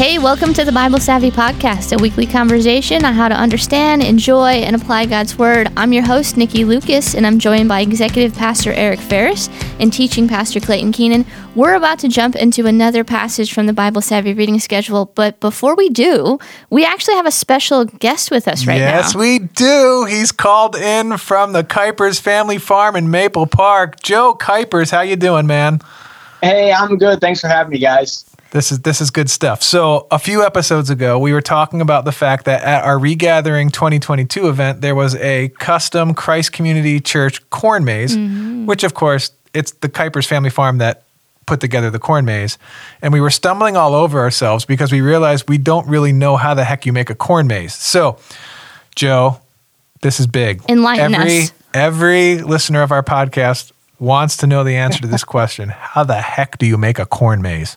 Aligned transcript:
Hey, 0.00 0.18
welcome 0.18 0.54
to 0.54 0.64
the 0.64 0.72
Bible 0.72 0.98
Savvy 0.98 1.30
Podcast, 1.30 1.92
a 1.92 2.00
weekly 2.00 2.24
conversation 2.24 3.04
on 3.04 3.12
how 3.12 3.28
to 3.28 3.34
understand, 3.34 4.02
enjoy, 4.02 4.48
and 4.48 4.74
apply 4.74 5.04
God's 5.04 5.36
Word. 5.36 5.70
I'm 5.76 5.92
your 5.92 6.06
host, 6.06 6.38
Nikki 6.38 6.64
Lucas, 6.64 7.14
and 7.14 7.26
I'm 7.26 7.38
joined 7.38 7.68
by 7.68 7.82
Executive 7.82 8.34
Pastor 8.34 8.72
Eric 8.72 8.98
Ferris 8.98 9.50
and 9.78 9.92
Teaching 9.92 10.26
Pastor 10.26 10.58
Clayton 10.58 10.92
Keenan. 10.92 11.26
We're 11.54 11.74
about 11.74 11.98
to 11.98 12.08
jump 12.08 12.34
into 12.34 12.64
another 12.64 13.04
passage 13.04 13.52
from 13.52 13.66
the 13.66 13.74
Bible 13.74 14.00
Savvy 14.00 14.32
reading 14.32 14.58
schedule, 14.58 15.12
but 15.14 15.38
before 15.38 15.76
we 15.76 15.90
do, 15.90 16.38
we 16.70 16.86
actually 16.86 17.16
have 17.16 17.26
a 17.26 17.30
special 17.30 17.84
guest 17.84 18.30
with 18.30 18.48
us 18.48 18.66
right 18.66 18.78
yes, 18.78 18.90
now. 18.90 18.96
Yes, 19.00 19.14
we 19.14 19.38
do. 19.38 20.06
He's 20.08 20.32
called 20.32 20.76
in 20.76 21.18
from 21.18 21.52
the 21.52 21.62
Kuipers 21.62 22.18
family 22.18 22.56
farm 22.56 22.96
in 22.96 23.10
Maple 23.10 23.46
Park. 23.46 24.00
Joe 24.00 24.34
Kuipers, 24.34 24.90
how 24.90 25.02
you 25.02 25.16
doing, 25.16 25.46
man? 25.46 25.82
Hey, 26.40 26.72
I'm 26.72 26.96
good. 26.96 27.20
Thanks 27.20 27.42
for 27.42 27.48
having 27.48 27.72
me, 27.72 27.78
guys. 27.78 28.24
This 28.52 28.72
is 28.72 28.80
this 28.80 29.00
is 29.00 29.10
good 29.10 29.30
stuff. 29.30 29.62
So 29.62 30.08
a 30.10 30.18
few 30.18 30.44
episodes 30.44 30.90
ago, 30.90 31.18
we 31.18 31.32
were 31.32 31.40
talking 31.40 31.80
about 31.80 32.04
the 32.04 32.12
fact 32.12 32.46
that 32.46 32.62
at 32.62 32.84
our 32.84 32.98
Regathering 32.98 33.70
2022 33.70 34.48
event, 34.48 34.80
there 34.80 34.94
was 34.94 35.14
a 35.16 35.50
custom 35.60 36.14
Christ 36.14 36.52
Community 36.52 36.98
Church 36.98 37.48
corn 37.50 37.84
maze, 37.84 38.16
mm-hmm. 38.16 38.66
which 38.66 38.82
of 38.82 38.94
course 38.94 39.30
it's 39.54 39.72
the 39.72 39.88
Kuipers 39.88 40.26
family 40.26 40.50
farm 40.50 40.78
that 40.78 41.04
put 41.46 41.60
together 41.60 41.90
the 41.90 41.98
corn 41.98 42.24
maze. 42.24 42.58
And 43.02 43.12
we 43.12 43.20
were 43.20 43.30
stumbling 43.30 43.76
all 43.76 43.94
over 43.94 44.20
ourselves 44.20 44.64
because 44.64 44.90
we 44.90 45.00
realized 45.00 45.48
we 45.48 45.58
don't 45.58 45.86
really 45.88 46.12
know 46.12 46.36
how 46.36 46.54
the 46.54 46.64
heck 46.64 46.86
you 46.86 46.92
make 46.92 47.10
a 47.10 47.14
corn 47.14 47.46
maze. 47.46 47.74
So, 47.74 48.18
Joe, 48.96 49.40
this 50.02 50.20
is 50.20 50.26
big. 50.26 50.62
Enlighten 50.68 51.14
every, 51.14 51.38
us. 51.42 51.52
Every 51.74 52.38
listener 52.38 52.82
of 52.82 52.90
our 52.90 53.02
podcast 53.02 53.72
wants 53.98 54.38
to 54.38 54.46
know 54.46 54.64
the 54.64 54.76
answer 54.76 55.00
to 55.02 55.08
this 55.08 55.24
question. 55.36 55.68
How 55.68 56.04
the 56.04 56.20
heck 56.20 56.58
do 56.58 56.66
you 56.66 56.76
make 56.76 56.98
a 56.98 57.06
corn 57.06 57.42
maze? 57.42 57.76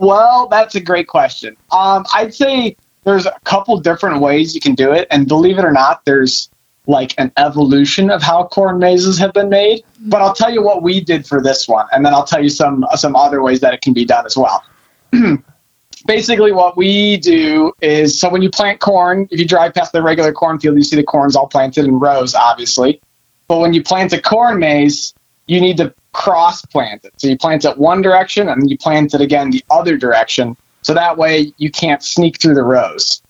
Well, 0.00 0.48
that's 0.48 0.74
a 0.76 0.80
great 0.80 1.08
question. 1.08 1.58
Um, 1.70 2.06
I'd 2.14 2.34
say 2.34 2.74
there's 3.04 3.26
a 3.26 3.38
couple 3.44 3.78
different 3.78 4.22
ways 4.22 4.54
you 4.54 4.60
can 4.60 4.74
do 4.74 4.92
it, 4.92 5.06
and 5.10 5.28
believe 5.28 5.58
it 5.58 5.64
or 5.64 5.72
not, 5.72 6.06
there's 6.06 6.48
like 6.86 7.14
an 7.18 7.30
evolution 7.36 8.10
of 8.10 8.22
how 8.22 8.44
corn 8.44 8.78
mazes 8.78 9.18
have 9.18 9.34
been 9.34 9.50
made. 9.50 9.84
But 10.00 10.22
I'll 10.22 10.34
tell 10.34 10.50
you 10.50 10.62
what 10.62 10.82
we 10.82 11.02
did 11.02 11.26
for 11.26 11.42
this 11.42 11.68
one, 11.68 11.86
and 11.92 12.04
then 12.04 12.14
I'll 12.14 12.24
tell 12.24 12.42
you 12.42 12.48
some 12.48 12.86
some 12.94 13.14
other 13.14 13.42
ways 13.42 13.60
that 13.60 13.74
it 13.74 13.82
can 13.82 13.92
be 13.92 14.06
done 14.06 14.24
as 14.24 14.38
well. 14.38 14.64
Basically, 16.06 16.50
what 16.50 16.78
we 16.78 17.18
do 17.18 17.74
is 17.82 18.18
so 18.18 18.30
when 18.30 18.40
you 18.40 18.48
plant 18.48 18.80
corn, 18.80 19.28
if 19.30 19.38
you 19.38 19.46
drive 19.46 19.74
past 19.74 19.92
the 19.92 20.00
regular 20.00 20.32
cornfield, 20.32 20.78
you 20.78 20.82
see 20.82 20.96
the 20.96 21.04
corn's 21.04 21.36
all 21.36 21.46
planted 21.46 21.84
in 21.84 21.98
rows, 21.98 22.34
obviously. 22.34 23.02
But 23.48 23.58
when 23.58 23.74
you 23.74 23.82
plant 23.82 24.14
a 24.14 24.22
corn 24.22 24.58
maze, 24.60 25.12
you 25.50 25.60
need 25.60 25.76
to 25.78 25.92
cross 26.12 26.64
plant 26.64 27.04
it. 27.04 27.12
So 27.16 27.26
you 27.28 27.36
plant 27.36 27.64
it 27.64 27.76
one 27.76 28.02
direction 28.02 28.48
and 28.48 28.70
you 28.70 28.78
plant 28.78 29.14
it 29.14 29.20
again 29.20 29.50
the 29.50 29.64
other 29.70 29.96
direction. 29.96 30.56
So 30.82 30.94
that 30.94 31.18
way 31.18 31.52
you 31.58 31.70
can't 31.70 32.02
sneak 32.02 32.40
through 32.40 32.54
the 32.54 32.62
rows. 32.62 33.20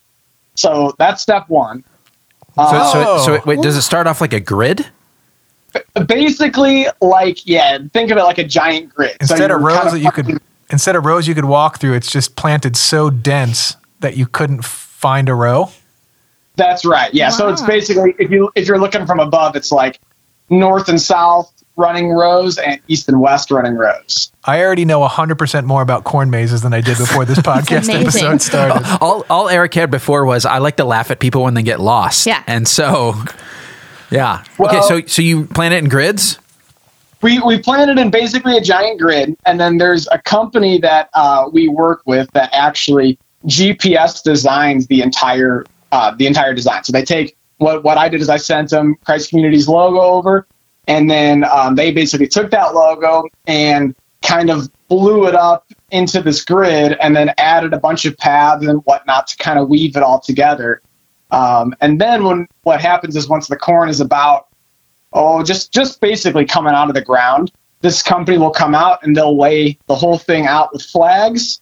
So 0.55 0.95
that's 0.99 1.23
step 1.23 1.49
one. 1.49 1.83
So, 2.55 2.63
Uh, 2.63 2.93
so, 2.93 3.03
so 3.25 3.33
Oh. 3.33 3.35
it, 3.37 3.47
wait, 3.47 3.63
does 3.63 3.77
it 3.77 3.83
start 3.83 4.07
off 4.07 4.21
like 4.21 4.33
a 4.35 4.41
grid? 4.41 4.87
basically, 6.07 6.87
like 7.01 7.47
yeah, 7.47 7.79
think 7.93 8.11
of 8.11 8.19
it 8.19 8.25
like 8.25 8.39
a 8.39 8.45
giant 8.45 8.95
grid. 8.95 9.13
So 9.23 9.35
Instead 9.35 9.51
of 9.51 9.63
rows 9.63 9.79
kind 9.79 9.91
that 9.93 10.01
you 10.01 10.11
could 10.11 10.39
instead 10.71 10.97
of 10.97 11.07
rows 11.07 11.27
you 11.29 11.35
could 11.35 11.45
walk 11.45 11.79
through, 11.79 11.95
it's 11.95 12.11
just 12.11 12.37
planted 12.37 12.77
so 12.77 13.09
dense 13.09 13.77
that 14.01 14.17
you 14.17 14.27
couldn't 14.27 14.65
find 14.65 15.29
a 15.29 15.35
row. 15.35 15.71
That's 16.57 16.85
right. 16.85 17.13
Yeah. 17.15 17.31
So 17.31 17.49
it's 17.49 17.63
basically 17.63 18.15
if 18.19 18.31
you 18.31 18.51
if 18.57 18.67
you're 18.67 18.81
looking 18.81 19.07
from 19.07 19.21
above, 19.21 19.55
it's 19.57 19.71
like 19.73 20.01
north 20.51 20.89
and 20.89 21.01
south 21.01 21.53
running 21.77 22.11
rows 22.11 22.59
and 22.59 22.79
east 22.89 23.09
and 23.09 23.21
west 23.21 23.51
running 23.51 23.75
rows. 23.75 24.31
I 24.45 24.63
already 24.63 24.85
know 24.85 25.01
100% 25.07 25.65
more 25.65 25.81
about 25.81 26.05
corn 26.05 26.29
mazes 26.29 26.61
than 26.61 26.75
I 26.75 26.81
did 26.81 26.99
before 26.99 27.25
this 27.25 27.39
podcast 27.41 27.89
episode 27.89 28.43
started. 28.43 28.87
All, 29.01 29.25
all 29.31 29.49
Eric 29.49 29.73
had 29.75 29.91
before 29.91 30.27
was 30.27 30.45
I 30.45 30.59
like 30.59 30.77
to 30.77 30.85
laugh 30.85 31.11
at 31.11 31.21
people 31.21 31.43
when 31.43 31.55
they 31.55 31.63
get 31.63 31.81
lost. 31.81 32.27
Yeah. 32.27 32.43
And 32.47 32.69
so, 32.69 33.15
yeah. 34.11 34.45
okay. 34.59 34.83
So, 34.83 35.01
so 35.07 35.23
you 35.23 35.47
plan 35.47 35.73
it 35.73 35.79
in 35.79 35.89
grids? 35.89 36.39
we 37.23 37.39
we 37.41 37.59
plan 37.59 37.89
it 37.89 37.99
in 37.99 38.11
basically 38.11 38.57
a 38.57 38.61
giant 38.61 39.01
grid, 39.01 39.37
and 39.45 39.61
then 39.61 39.79
there's 39.79 40.09
a 40.11 40.19
company 40.19 40.79
that 40.79 41.11
uh, 41.15 41.49
we 41.53 41.69
work 41.69 42.03
with 42.07 42.31
that 42.33 42.51
actually 42.53 43.19
GPS 43.47 44.23
designs 44.23 44.87
the 44.87 45.03
entire 45.03 45.65
uh, 45.93 46.15
the 46.17 46.27
entire 46.27 46.55
design. 46.55 46.85
So 46.85 46.93
they 46.93 47.05
take 47.05 47.37
what 47.61 47.85
what 47.85 47.99
I 47.99 48.09
did 48.09 48.21
is 48.21 48.29
I 48.29 48.39
sent 48.39 48.71
them 48.71 48.97
Christ 49.05 49.31
Community's 49.31 49.69
logo 49.69 50.01
over, 50.01 50.47
and 50.89 51.11
then 51.11 51.45
um, 51.45 51.75
they 51.75 51.93
basically 51.93 52.27
took 52.27 52.51
that 52.51 52.75
logo 52.75 53.25
and 53.47 53.95
kind 54.23 54.51
of 54.51 54.69
blew 54.89 55.27
it 55.27 55.35
up 55.35 55.67
into 55.91 56.23
this 56.23 56.45
grid, 56.45 56.97
and 57.01 57.15
then 57.15 57.33
added 57.39 57.73
a 57.75 57.79
bunch 57.79 58.07
of 58.07 58.17
paths 58.17 58.67
and 58.67 58.81
whatnot 58.85 59.27
to 59.29 59.37
kind 59.37 59.59
of 59.59 59.69
weave 59.69 59.97
it 59.97 60.03
all 60.03 60.21
together. 60.21 60.81
Um, 61.31 61.75
and 61.81 62.01
then 62.01 62.25
when 62.25 62.49
what 62.63 62.81
happens 62.81 63.15
is 63.15 63.29
once 63.29 63.47
the 63.47 63.57
corn 63.57 63.89
is 63.89 64.01
about 64.01 64.49
oh, 65.13 65.43
just 65.43 65.73
just 65.73 66.01
basically 66.01 66.47
coming 66.47 66.75
out 66.75 66.89
of 66.89 66.95
the 66.95 67.03
ground. 67.03 67.53
This 67.83 68.03
company 68.03 68.37
will 68.37 68.51
come 68.51 68.75
out 68.75 69.03
and 69.03 69.17
they'll 69.17 69.39
lay 69.39 69.79
the 69.87 69.95
whole 69.95 70.19
thing 70.19 70.47
out 70.47 70.73
with 70.73 70.83
flags, 70.83 71.61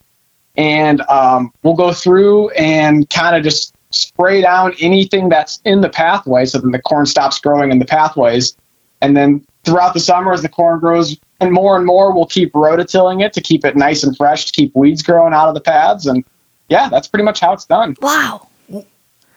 and 0.57 1.01
um, 1.03 1.53
we'll 1.63 1.75
go 1.75 1.93
through 1.93 2.51
and 2.51 3.09
kind 3.11 3.37
of 3.37 3.43
just 3.43 3.75
spray 3.91 4.41
down 4.43 4.75
anything 4.81 5.29
that's 5.29 5.61
in 5.65 5.81
the 5.81 5.89
pathway, 5.89 6.45
so 6.45 6.59
then 6.59 6.73
the 6.73 6.83
corn 6.83 7.07
stops 7.07 7.41
growing 7.41 7.71
in 7.71 7.79
the 7.79 7.85
pathways. 7.85 8.57
And 9.01 9.17
then 9.17 9.45
throughout 9.65 9.95
the 9.95 10.01
summer, 10.01 10.33
as 10.33 10.43
the 10.43 10.49
corn 10.49 10.81
grows 10.81 11.17
and 11.41 11.53
more 11.53 11.77
and 11.77 11.87
more, 11.87 12.13
we'll 12.13 12.27
keep 12.27 12.53
rototilling 12.53 13.25
it 13.25 13.33
to 13.35 13.41
keep 13.41 13.65
it 13.65 13.77
nice 13.77 14.03
and 14.03 14.17
fresh, 14.17 14.47
to 14.47 14.53
keep 14.53 14.75
weeds 14.75 15.03
growing 15.03 15.33
out 15.33 15.49
of 15.49 15.55
the 15.55 15.61
paths, 15.61 16.07
and 16.07 16.25
yeah, 16.69 16.89
that's 16.89 17.09
pretty 17.09 17.25
much 17.25 17.41
how 17.41 17.53
it's 17.53 17.65
done. 17.65 17.97
Wow. 18.03 18.49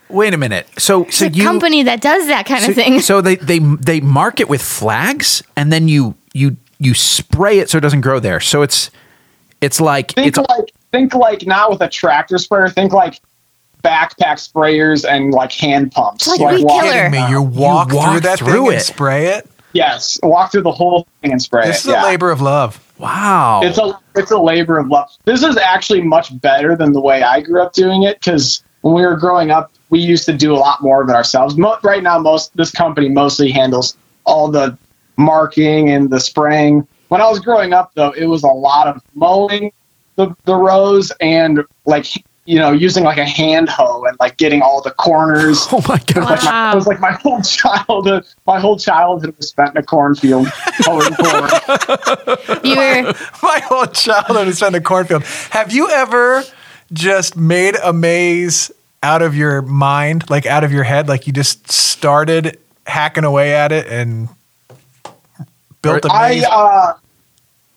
Wait 0.09 0.34
a 0.34 0.38
minute. 0.38 0.67
So, 0.78 1.03
so 1.06 1.25
It's 1.25 1.35
a 1.35 1.38
you 1.38 1.44
company 1.44 1.84
that 1.84 2.01
does 2.01 2.28
that 2.28 2.45
kind 2.45 2.61
so, 2.61 2.69
of 2.72 2.75
thing. 2.75 3.00
so 3.00 3.22
they 3.22 3.38
they 3.38 3.59
they 3.59 4.01
mark 4.01 4.41
it 4.41 4.50
with 4.50 4.61
flags, 4.61 5.41
and 5.56 5.72
then 5.72 5.88
you 5.88 6.16
you 6.34 6.57
you 6.79 6.94
spray 6.94 7.59
it 7.59 7.69
so 7.69 7.78
it 7.78 7.81
doesn't 7.81 8.01
grow 8.01 8.19
there. 8.19 8.41
So 8.41 8.61
it's 8.61 8.91
it's 9.61 9.79
like 9.79 10.11
think 10.11 10.28
it's 10.28 10.38
like 10.38 10.73
think 10.91 11.13
like 11.13 11.45
not 11.45 11.69
with 11.69 11.81
a 11.81 11.88
tractor 11.88 12.38
sprayer. 12.38 12.67
Think 12.67 12.91
like 12.91 13.22
backpack 13.81 14.37
sprayers 14.37 15.07
and 15.07 15.31
like 15.33 15.51
hand 15.51 15.91
pumps. 15.91 16.27
It's 16.27 16.39
like 16.39 16.51
weed 16.51 16.65
walk- 16.65 16.83
killer. 16.83 16.93
Kidding 16.93 17.11
me? 17.11 17.29
You 17.29 17.41
walk, 17.41 17.91
walk 17.91 18.11
through 18.11 18.19
that 18.21 18.39
through 18.39 18.65
thing 18.65 18.73
and 18.73 18.81
spray 18.81 19.27
it. 19.27 19.49
Yes, 19.73 20.19
walk 20.21 20.51
through 20.51 20.63
the 20.63 20.71
whole 20.71 21.07
thing 21.21 21.31
and 21.31 21.41
spray 21.41 21.63
it. 21.63 21.67
This 21.67 21.85
it. 21.85 21.89
is 21.89 21.93
yeah. 21.93 22.03
a 22.03 22.05
labor 22.05 22.31
of 22.31 22.41
love. 22.41 22.93
wow. 22.97 23.61
It's 23.63 23.77
a 23.77 23.97
it's 24.15 24.31
a 24.31 24.37
labor 24.37 24.77
of 24.77 24.87
love. 24.87 25.09
This 25.25 25.43
is 25.43 25.57
actually 25.57 26.01
much 26.01 26.39
better 26.41 26.75
than 26.75 26.93
the 26.93 27.01
way 27.01 27.23
I 27.23 27.41
grew 27.41 27.61
up 27.61 27.73
doing 27.73 28.03
it 28.03 28.19
because 28.19 28.63
when 28.81 28.95
we 28.95 29.05
were 29.05 29.15
growing 29.15 29.51
up, 29.51 29.71
we 29.89 29.99
used 29.99 30.25
to 30.25 30.33
do 30.33 30.53
a 30.53 30.57
lot 30.57 30.81
more 30.81 31.01
of 31.01 31.09
it 31.09 31.15
ourselves. 31.15 31.57
Mo- 31.57 31.77
right 31.83 32.03
now, 32.03 32.19
most 32.19 32.55
this 32.57 32.71
company 32.71 33.09
mostly 33.09 33.51
handles 33.51 33.97
all 34.25 34.49
the 34.49 34.77
marking 35.17 35.89
and 35.89 36.09
the 36.09 36.19
spraying. 36.19 36.87
When 37.07 37.21
I 37.21 37.29
was 37.29 37.39
growing 37.39 37.73
up, 37.73 37.91
though, 37.95 38.11
it 38.11 38.25
was 38.25 38.43
a 38.43 38.47
lot 38.47 38.87
of 38.87 39.01
mowing 39.15 39.71
the 40.15 40.35
the 40.45 40.55
rows 40.55 41.11
and 41.21 41.63
like 41.85 42.05
you 42.46 42.57
know 42.57 42.72
using 42.72 43.03
like 43.03 43.18
a 43.18 43.25
hand 43.25 43.69
hoe 43.69 44.03
and 44.06 44.18
like 44.19 44.38
getting 44.38 44.62
all 44.62 44.81
the 44.81 44.91
corners. 44.91 45.68
oh 45.72 45.84
my 45.88 46.00
god. 46.00 46.24
Like 46.24 46.44
my, 46.44 46.72
it 46.72 46.75
was 46.75 46.88
like 46.88 47.00
my 47.00 47.12
whole 47.12 47.41
childhood. 47.41 48.25
My 48.46 48.59
whole 48.59 48.78
childhood 48.78 49.35
was 49.38 49.50
spent 49.50 49.72
in 49.72 49.78
a 49.78 49.84
cornfield 49.84 50.47
mowing 50.88 51.13
corn. 51.16 51.50
You 52.63 52.75
were 52.75 53.13
My 53.44 53.62
whole 53.66 53.85
childhood 53.85 54.47
is 54.47 54.57
spent 54.57 54.75
in 54.75 54.81
a 54.81 54.84
cornfield. 54.84 55.24
Have 55.52 55.72
you 55.72 55.90
ever 55.90 56.44
just 56.91 57.38
made 57.38 57.75
a 57.84 57.94
maze 57.94 58.72
out 59.03 59.22
of 59.22 59.35
your 59.35 59.62
mind, 59.62 60.29
like 60.29 60.46
out 60.46 60.63
of 60.63 60.72
your 60.72 60.84
head, 60.84 61.08
like 61.08 61.28
you 61.28 61.34
just 61.34 61.72
started 61.72 62.59
hacking 62.85 63.23
away 63.23 63.53
at 63.53 63.72
it 63.72 63.88
and 63.88 64.29
built 65.81 66.06
a 66.06 66.08
maze? 66.08 66.44
uh, 66.50 66.94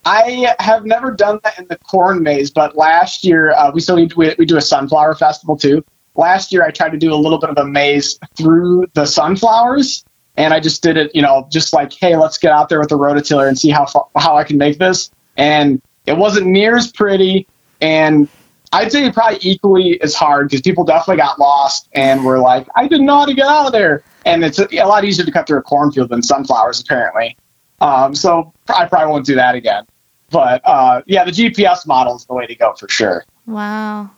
I 0.06 0.54
have 0.58 0.84
never 0.84 1.10
done 1.10 1.40
that 1.44 1.58
in 1.58 1.66
the 1.68 1.78
corn 1.78 2.22
maze, 2.22 2.50
but 2.50 2.76
last 2.76 3.24
year 3.24 3.52
uh, 3.52 3.70
we 3.72 3.80
still 3.80 3.96
we, 3.96 4.34
we 4.38 4.44
do 4.44 4.56
a 4.56 4.62
sunflower 4.62 5.14
festival 5.14 5.56
too. 5.56 5.84
Last 6.16 6.52
year 6.52 6.62
I 6.62 6.70
tried 6.70 6.90
to 6.90 6.98
do 6.98 7.12
a 7.12 7.16
little 7.16 7.38
bit 7.38 7.50
of 7.50 7.58
a 7.58 7.64
maze 7.64 8.18
through 8.36 8.86
the 8.94 9.06
sunflowers, 9.06 10.04
and 10.36 10.52
I 10.52 10.60
just 10.60 10.82
did 10.82 10.96
it, 10.96 11.14
you 11.14 11.22
know, 11.22 11.48
just 11.50 11.72
like 11.72 11.92
hey, 11.92 12.16
let's 12.16 12.38
get 12.38 12.52
out 12.52 12.68
there 12.68 12.80
with 12.80 12.90
the 12.90 12.98
rototiller 12.98 13.48
and 13.48 13.58
see 13.58 13.70
how 13.70 13.86
how 14.16 14.36
I 14.36 14.44
can 14.44 14.58
make 14.58 14.78
this. 14.78 15.10
And 15.36 15.80
it 16.06 16.16
wasn't 16.16 16.46
near 16.46 16.76
as 16.76 16.92
pretty, 16.92 17.46
and 17.80 18.28
I'd 18.72 18.90
say 18.90 19.10
probably 19.12 19.38
equally 19.40 20.00
as 20.02 20.14
hard 20.14 20.48
because 20.48 20.60
people 20.60 20.84
definitely 20.84 21.18
got 21.18 21.38
lost 21.38 21.88
and 21.92 22.24
were 22.24 22.40
like, 22.40 22.66
I 22.74 22.88
didn't 22.88 23.06
know 23.06 23.20
how 23.20 23.24
to 23.24 23.34
get 23.34 23.46
out 23.46 23.66
of 23.66 23.72
there. 23.72 24.02
And 24.26 24.44
it's 24.44 24.58
a, 24.58 24.66
a 24.78 24.86
lot 24.86 25.04
easier 25.04 25.24
to 25.24 25.30
cut 25.30 25.46
through 25.46 25.58
a 25.58 25.62
cornfield 25.62 26.08
than 26.08 26.22
sunflowers, 26.22 26.80
apparently. 26.80 27.36
Um, 27.80 28.14
so 28.14 28.52
I 28.68 28.86
probably 28.86 29.12
won't 29.12 29.26
do 29.26 29.36
that 29.36 29.54
again. 29.54 29.86
But 30.34 30.62
uh, 30.66 31.02
yeah, 31.06 31.24
the 31.24 31.32
GPS 31.32 31.86
model 31.86 32.16
is 32.16 32.26
the 32.26 32.34
way 32.34 32.46
to 32.46 32.56
go 32.56 32.74
for 32.74 32.88
sure. 32.90 33.24
wow. 33.46 34.10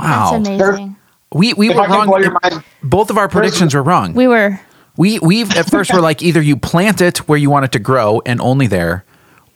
wow. 0.00 0.38
That's 0.38 0.48
amazing. 0.48 0.96
We 1.34 1.54
we 1.54 1.70
If 1.70 1.76
were 1.76 1.84
wrong. 1.88 2.08
mind, 2.42 2.64
Both 2.82 3.10
of 3.10 3.18
our 3.18 3.28
predictions 3.28 3.74
were 3.74 3.82
wrong. 3.82 4.14
We 4.14 4.28
were 4.28 4.60
We 4.96 5.18
we 5.20 5.42
at 5.44 5.70
first 5.70 5.92
were 5.92 6.00
like 6.00 6.22
either 6.22 6.42
you 6.42 6.56
plant 6.56 7.00
it 7.02 7.18
where 7.28 7.38
you 7.38 7.50
want 7.50 7.66
it 7.66 7.72
to 7.72 7.80
grow 7.80 8.22
and 8.26 8.40
only 8.40 8.68
there, 8.68 9.04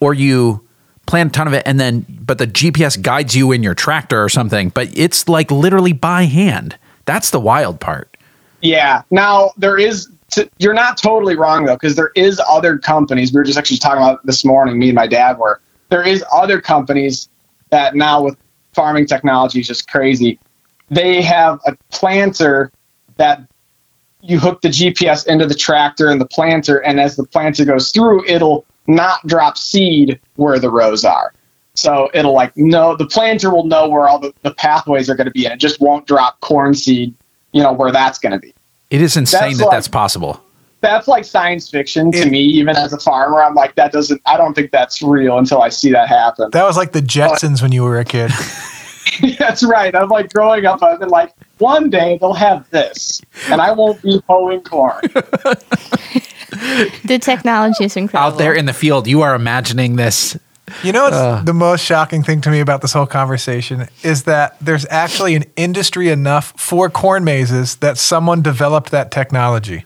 or 0.00 0.14
you 0.14 0.66
plant 1.06 1.30
a 1.30 1.32
ton 1.34 1.46
of 1.48 1.54
it, 1.54 1.62
and 1.66 1.80
then 1.80 2.06
but 2.08 2.38
the 2.38 2.46
GPS 2.48 3.00
guides 3.00 3.36
you 3.36 3.52
in 3.52 3.62
your 3.62 3.74
tractor 3.74 4.22
or 4.24 4.28
something. 4.30 4.70
But 4.70 4.88
it's 4.98 5.28
like 5.28 5.50
literally 5.52 5.92
by 5.94 6.24
hand. 6.24 6.78
That's 7.06 7.30
the 7.30 7.40
wild 7.40 7.80
part. 7.80 8.16
Yeah. 8.62 9.02
Now 9.10 9.52
there 9.58 9.78
is. 9.78 10.08
T- 10.30 10.50
you're 10.58 10.74
not 10.74 10.98
totally 10.98 11.36
wrong 11.36 11.64
though, 11.64 11.76
because 11.76 11.96
there 11.96 12.10
is 12.16 12.40
other 12.48 12.78
companies. 12.78 13.32
We 13.32 13.38
were 13.38 13.44
just 13.44 13.58
actually 13.58 13.78
talking 13.78 14.02
about 14.02 14.24
this 14.26 14.44
morning. 14.44 14.78
Me 14.78 14.88
and 14.88 14.96
my 14.96 15.06
dad 15.06 15.38
were. 15.38 15.60
There 15.88 16.06
is 16.06 16.24
other 16.32 16.60
companies 16.60 17.28
that 17.70 17.94
now 17.94 18.22
with 18.22 18.36
farming 18.72 19.06
technology 19.06 19.60
is 19.60 19.66
just 19.66 19.88
crazy. 19.88 20.38
They 20.90 21.22
have 21.22 21.60
a 21.66 21.76
planter 21.90 22.72
that 23.16 23.42
you 24.20 24.38
hook 24.38 24.60
the 24.60 24.68
GPS 24.68 25.26
into 25.26 25.46
the 25.46 25.54
tractor 25.54 26.10
and 26.10 26.20
the 26.20 26.26
planter, 26.26 26.78
and 26.78 27.00
as 27.00 27.16
the 27.16 27.24
planter 27.24 27.64
goes 27.64 27.92
through, 27.92 28.26
it'll 28.26 28.64
not 28.86 29.24
drop 29.26 29.56
seed 29.56 30.20
where 30.34 30.58
the 30.58 30.70
rows 30.70 31.04
are. 31.04 31.32
So 31.74 32.10
it'll 32.14 32.32
like 32.32 32.56
know 32.56 32.96
the 32.96 33.06
planter 33.06 33.50
will 33.50 33.66
know 33.66 33.88
where 33.88 34.08
all 34.08 34.18
the, 34.18 34.32
the 34.42 34.54
pathways 34.54 35.10
are 35.10 35.14
going 35.14 35.26
to 35.26 35.30
be, 35.30 35.44
and 35.44 35.52
it 35.52 35.60
just 35.60 35.80
won't 35.80 36.06
drop 36.06 36.40
corn 36.40 36.74
seed, 36.74 37.14
you 37.52 37.62
know, 37.62 37.72
where 37.72 37.92
that's 37.92 38.18
going 38.18 38.32
to 38.32 38.38
be. 38.38 38.54
It 38.90 39.00
is 39.02 39.16
insane 39.16 39.40
That's 39.40 39.58
that 39.58 39.64
like- 39.64 39.72
that's 39.72 39.88
possible. 39.88 40.40
That's 40.82 41.08
like 41.08 41.24
science 41.24 41.68
fiction 41.70 42.12
to 42.12 42.18
It- 42.18 42.30
me, 42.30 42.40
even 42.40 42.76
as 42.76 42.92
a 42.92 42.98
farmer. 42.98 43.42
I'm 43.42 43.54
like, 43.54 43.74
that 43.76 43.92
doesn't, 43.92 44.20
I 44.26 44.36
don't 44.36 44.54
think 44.54 44.70
that's 44.70 45.02
real 45.02 45.38
until 45.38 45.62
I 45.62 45.70
see 45.70 45.90
that 45.92 46.08
happen. 46.08 46.50
That 46.52 46.64
was 46.64 46.76
like 46.76 46.92
the 46.92 47.00
Jetsons 47.00 47.62
when 47.62 47.72
you 47.72 47.82
were 47.82 47.98
a 47.98 48.04
kid. 48.04 48.30
That's 49.38 49.62
right. 49.62 49.94
I'm 49.94 50.08
like 50.08 50.32
growing 50.32 50.66
up, 50.66 50.82
I've 50.82 50.98
been 50.98 51.08
like, 51.08 51.32
one 51.58 51.88
day 51.90 52.18
they'll 52.20 52.34
have 52.34 52.68
this, 52.70 53.22
and 53.48 53.60
I 53.60 53.70
won't 53.72 54.02
be 54.02 54.20
hoeing 54.28 54.62
corn. 54.62 55.00
The 57.04 57.18
technology 57.20 57.84
is 57.84 57.96
incredible. 57.96 58.32
Out 58.32 58.38
there 58.38 58.54
in 58.54 58.64
the 58.64 58.72
field, 58.72 59.06
you 59.06 59.20
are 59.22 59.34
imagining 59.34 59.96
this. 59.96 60.38
You 60.82 60.92
know 60.92 61.04
what's 61.04 61.16
uh. 61.16 61.42
the 61.44 61.54
most 61.54 61.84
shocking 61.84 62.22
thing 62.22 62.40
to 62.42 62.50
me 62.50 62.60
about 62.60 62.82
this 62.82 62.92
whole 62.92 63.06
conversation 63.06 63.88
is 64.02 64.24
that 64.24 64.56
there's 64.60 64.86
actually 64.90 65.34
an 65.34 65.44
industry 65.56 66.08
enough 66.08 66.52
for 66.60 66.90
corn 66.90 67.24
mazes 67.24 67.76
that 67.76 67.98
someone 67.98 68.42
developed 68.42 68.90
that 68.90 69.10
technology. 69.10 69.84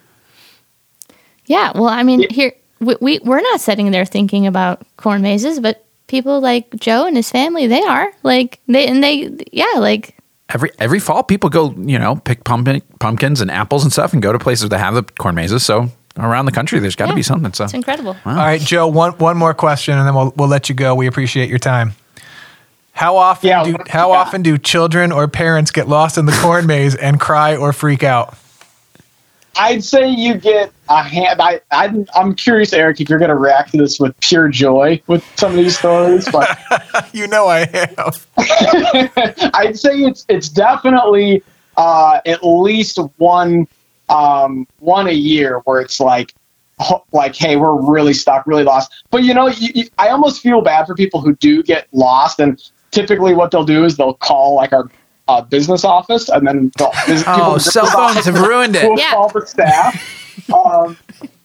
Yeah, 1.47 1.73
well, 1.75 1.88
I 1.88 2.03
mean, 2.03 2.29
here 2.31 2.53
we, 2.81 2.97
we 3.00 3.19
we're 3.21 3.41
not 3.41 3.61
sitting 3.61 3.91
there 3.91 4.05
thinking 4.05 4.47
about 4.47 4.87
corn 4.97 5.21
mazes, 5.21 5.61
but 5.61 5.85
people 6.06 6.41
like 6.41 6.75
Joe 6.77 7.06
and 7.06 7.17
his 7.17 7.31
family, 7.31 7.67
they 7.67 7.83
are 7.83 8.11
like 8.23 8.61
they 8.67 8.87
and 8.87 9.03
they 9.03 9.31
yeah, 9.53 9.75
like 9.76 10.17
Every 10.53 10.71
every 10.81 10.99
fall, 10.99 11.23
people 11.23 11.49
go, 11.49 11.73
you 11.76 11.99
know, 11.99 12.17
pick 12.17 12.43
pumpkin, 12.43 12.83
pumpkins 12.99 13.41
and 13.41 13.50
apples 13.53 13.85
and 13.85 13.93
stuff, 13.93 14.12
and 14.12 14.21
go 14.21 14.33
to 14.33 14.38
places 14.38 14.69
that 14.69 14.79
have 14.79 14.94
the 14.94 15.05
corn 15.05 15.37
mazes. 15.37 15.65
So 15.65 15.91
around 16.19 16.47
the 16.47 16.53
country, 16.53 16.79
there's 16.81 16.97
got 16.97 17.07
to 17.07 17.11
Yeah. 17.12 17.17
be 17.17 17.23
something. 17.23 17.53
So 17.53 17.65
it's 17.65 17.75
incredible. 17.75 18.17
All 18.27 18.35
right, 18.35 18.61
Joe, 18.61 18.89
one 18.89 19.12
one 19.12 19.37
more 19.37 19.55
question 19.55 19.97
and 19.99 20.07
then 20.07 20.15
we'll 20.15 20.33
we'll 20.37 20.49
let 20.49 20.69
you 20.69 20.75
go. 20.75 20.95
We 20.95 21.07
appreciate 21.07 21.49
your 21.49 21.59
time. 21.59 21.93
How 22.93 23.17
often 23.17 23.49
Yeah, 23.49 23.65
do 23.65 23.77
how 23.89 24.11
yeah. 24.11 24.19
often 24.19 24.43
do 24.43 24.59
children 24.59 25.12
or 25.12 25.27
parents 25.29 25.71
get 25.71 25.89
lost 25.89 26.19
in 26.19 26.27
the 26.27 26.33
corn 26.43 26.67
maze 26.67 26.95
and 26.95 27.19
cry 27.21 27.57
or 27.57 27.73
freak 27.73 28.03
out? 28.03 28.37
I'd 29.57 29.83
say 29.83 30.09
you 30.09 30.35
get 30.37 30.71
a 30.89 31.03
hand. 31.03 31.41
I, 31.43 31.61
I'm, 31.73 32.07
I'm 32.15 32.35
curious, 32.37 32.73
Eric, 32.73 33.01
if 33.01 33.09
you're 33.11 33.19
going 33.19 33.31
to 33.31 33.35
react 33.37 33.73
to 33.73 33.79
this 33.79 33.99
with 33.99 34.19
pure 34.21 34.49
joy 34.49 35.03
with 35.09 35.25
some 35.37 35.51
of 35.51 35.57
these 35.57 35.77
stories, 35.77 36.29
but 36.31 36.57
You 37.12 37.27
know 37.27 37.49
I 37.49 37.67
have. 37.67 38.27
I'd 39.55 39.79
say 39.79 39.91
it's 40.03 40.25
it's 40.29 40.49
definitely 40.49 41.43
uh, 41.77 42.21
at 42.27 42.45
least 42.45 42.99
one 43.17 43.67
um, 44.11 44.67
one 44.79 45.07
a 45.09 45.12
year 45.12 45.61
where 45.65 45.81
it's 45.81 46.01
like 46.01 46.35
like 47.12 47.37
hey 47.37 47.57
we're 47.57 47.75
really 47.91 48.15
stuck 48.15 48.47
really 48.47 48.65
lost 48.65 48.91
but 49.11 49.23
you 49.23 49.35
know 49.35 49.49
you, 49.49 49.69
you, 49.75 49.85
i 49.99 50.09
almost 50.09 50.41
feel 50.41 50.62
bad 50.62 50.87
for 50.87 50.95
people 50.95 51.21
who 51.21 51.35
do 51.37 51.62
get 51.62 51.87
lost 51.93 52.41
and 52.41 52.71
typically 52.91 53.35
what 53.35 53.51
they'll 53.51 53.65
do 53.67 53.85
is 53.85 53.99
they'll 53.99 54.15
call 54.15 54.55
like 54.55 54.73
our 54.73 54.91
uh, 55.29 55.43
business 55.43 55.85
office 55.85 56.31
and 56.31 56.47
then 56.47 56.73
they'll, 56.79 56.91
Oh, 57.27 57.55
the 57.55 57.61
cell 57.61 57.85
phones 57.87 58.25
have 58.25 58.35
ruined 58.35 58.77
it. 58.77 58.89
will 58.89 58.99
Yeah. 58.99 59.11
call 59.11 59.29
the 59.29 59.47
staff 59.47 59.95
um, 60.55 60.97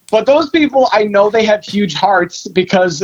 but 0.10 0.26
those 0.26 0.50
people 0.52 0.88
i 0.94 1.04
know 1.04 1.30
they 1.30 1.44
have 1.44 1.64
huge 1.66 1.94
hearts 1.94 2.48
because 2.48 3.04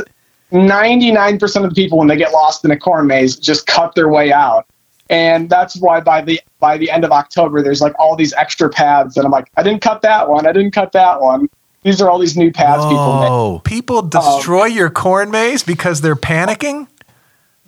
99% 0.51 1.63
of 1.63 1.69
the 1.69 1.75
people 1.75 1.97
when 1.97 2.07
they 2.07 2.17
get 2.17 2.31
lost 2.31 2.63
in 2.65 2.71
a 2.71 2.77
corn 2.77 3.07
maze 3.07 3.35
just 3.37 3.67
cut 3.67 3.93
their 3.95 4.09
way 4.09 4.31
out 4.31 4.65
and 5.11 5.49
that's 5.49 5.77
why 5.77 5.99
by 5.99 6.21
the 6.21 6.41
by 6.59 6.77
the 6.77 6.89
end 6.89 7.03
of 7.03 7.11
october 7.11 7.61
there's 7.61 7.81
like 7.81 7.93
all 7.99 8.15
these 8.15 8.33
extra 8.33 8.69
paths 8.69 9.17
and 9.17 9.25
i'm 9.25 9.31
like 9.31 9.51
i 9.57 9.61
didn't 9.63 9.81
cut 9.81 10.01
that 10.01 10.27
one. 10.27 10.47
I 10.47 10.51
didn't 10.51 10.71
cut 10.71 10.93
that 10.93 11.21
one. 11.21 11.49
These 11.83 12.01
are 12.01 12.09
all 12.09 12.19
these 12.19 12.37
new 12.37 12.51
paths 12.51 12.83
people 12.83 13.19
make. 13.21 13.29
Oh, 13.31 13.61
People 13.65 13.97
um, 13.99 14.09
destroy 14.09 14.65
your 14.65 14.91
corn 14.91 15.31
maze 15.31 15.63
because 15.63 16.01
they're 16.01 16.15
panicking? 16.15 16.87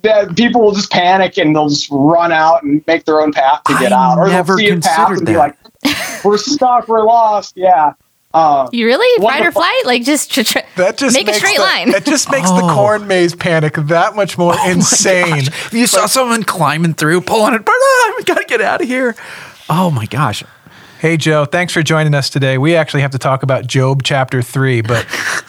that 0.02 0.36
people 0.36 0.60
will 0.60 0.74
just 0.74 0.92
panic 0.92 1.38
and 1.38 1.56
they'll 1.56 1.70
just 1.70 1.88
run 1.90 2.30
out 2.30 2.62
and 2.62 2.84
make 2.86 3.06
their 3.06 3.22
own 3.22 3.32
path 3.32 3.64
to 3.64 3.72
get 3.78 3.90
I 3.90 3.96
out. 4.12 4.18
Or 4.18 4.28
never 4.28 4.54
they'll 4.54 4.66
see 4.66 4.68
a 4.68 4.80
path 4.80 5.08
considered 5.08 5.18
and 5.18 5.26
be 5.26 5.32
that. 5.32 5.38
like 5.84 6.24
we're 6.24 6.36
stuck. 6.36 6.88
We're 6.88 7.02
lost. 7.02 7.54
Yeah 7.56 7.94
um, 8.34 8.68
You 8.72 8.86
really 8.86 9.22
What 9.22 9.32
fight 9.32 9.46
or 9.46 9.52
flight? 9.52 9.82
Like 9.86 10.02
just 10.02 10.30
tr- 10.32 10.42
tr- 10.42 10.58
That 10.76 10.96
just 10.98 11.14
make 11.14 11.28
a 11.28 11.34
straight 11.34 11.56
the, 11.56 11.62
line. 11.62 11.90
That 11.92 12.04
just 12.04 12.30
makes 12.30 12.50
the 12.50 12.60
Oh. 12.62 12.74
corn 12.74 13.06
maze 13.06 13.34
panic 13.34 13.74
that 13.74 14.14
much 14.16 14.36
more 14.36 14.54
insane. 14.66 15.46
If 15.46 15.72
you 15.72 15.86
saw 15.86 16.06
someone 16.06 16.42
climbing 16.42 16.94
through, 16.94 17.22
pulling 17.22 17.54
it, 17.54 17.62
ah, 17.66 18.14
we 18.18 18.24
got 18.24 18.38
to 18.38 18.44
get 18.44 18.60
out 18.60 18.82
of 18.82 18.88
here. 18.88 19.14
Oh 19.70 19.90
my 19.90 20.06
gosh. 20.06 20.42
Hey 20.98 21.16
Joe, 21.18 21.44
thanks 21.44 21.72
for 21.72 21.82
joining 21.82 22.14
us 22.14 22.30
today. 22.30 22.56
We 22.56 22.76
actually 22.76 23.02
have 23.02 23.10
to 23.10 23.18
talk 23.18 23.42
about 23.42 23.66
Job 23.66 24.02
chapter 24.02 24.40
three, 24.40 24.80
but 24.80 25.06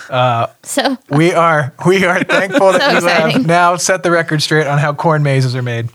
so 0.64 0.98
we 1.10 1.32
are 1.34 1.74
we 1.86 2.04
are 2.06 2.24
thankful 2.26 2.74
that 2.74 2.82
So 2.82 2.90
you 2.92 2.98
exciting. 2.98 3.32
have 3.32 3.46
now 3.48 3.76
set 3.78 4.04
the 4.04 4.12
record 4.12 4.42
straight 4.42 4.68
on 4.68 4.80
how 4.80 4.94
corn 4.94 5.24
mazes 5.24 5.56
are 5.56 5.62
made. 5.62 5.90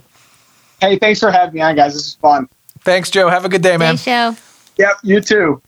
hey 0.80 0.98
thanks 0.98 1.20
for 1.20 1.30
having 1.30 1.54
me 1.56 1.60
on 1.60 1.76
guys 1.76 1.92
this 1.94 2.06
is 2.06 2.14
fun 2.14 2.48
Thanks, 2.82 3.10
Joe. 3.10 3.28
Have 3.28 3.44
a 3.44 3.50
good 3.50 3.60
day, 3.60 3.76
man. 3.76 3.96
Hey, 3.98 4.02
show. 4.32 4.36
yep 4.78 4.92
you 5.02 5.20
too 5.20 5.60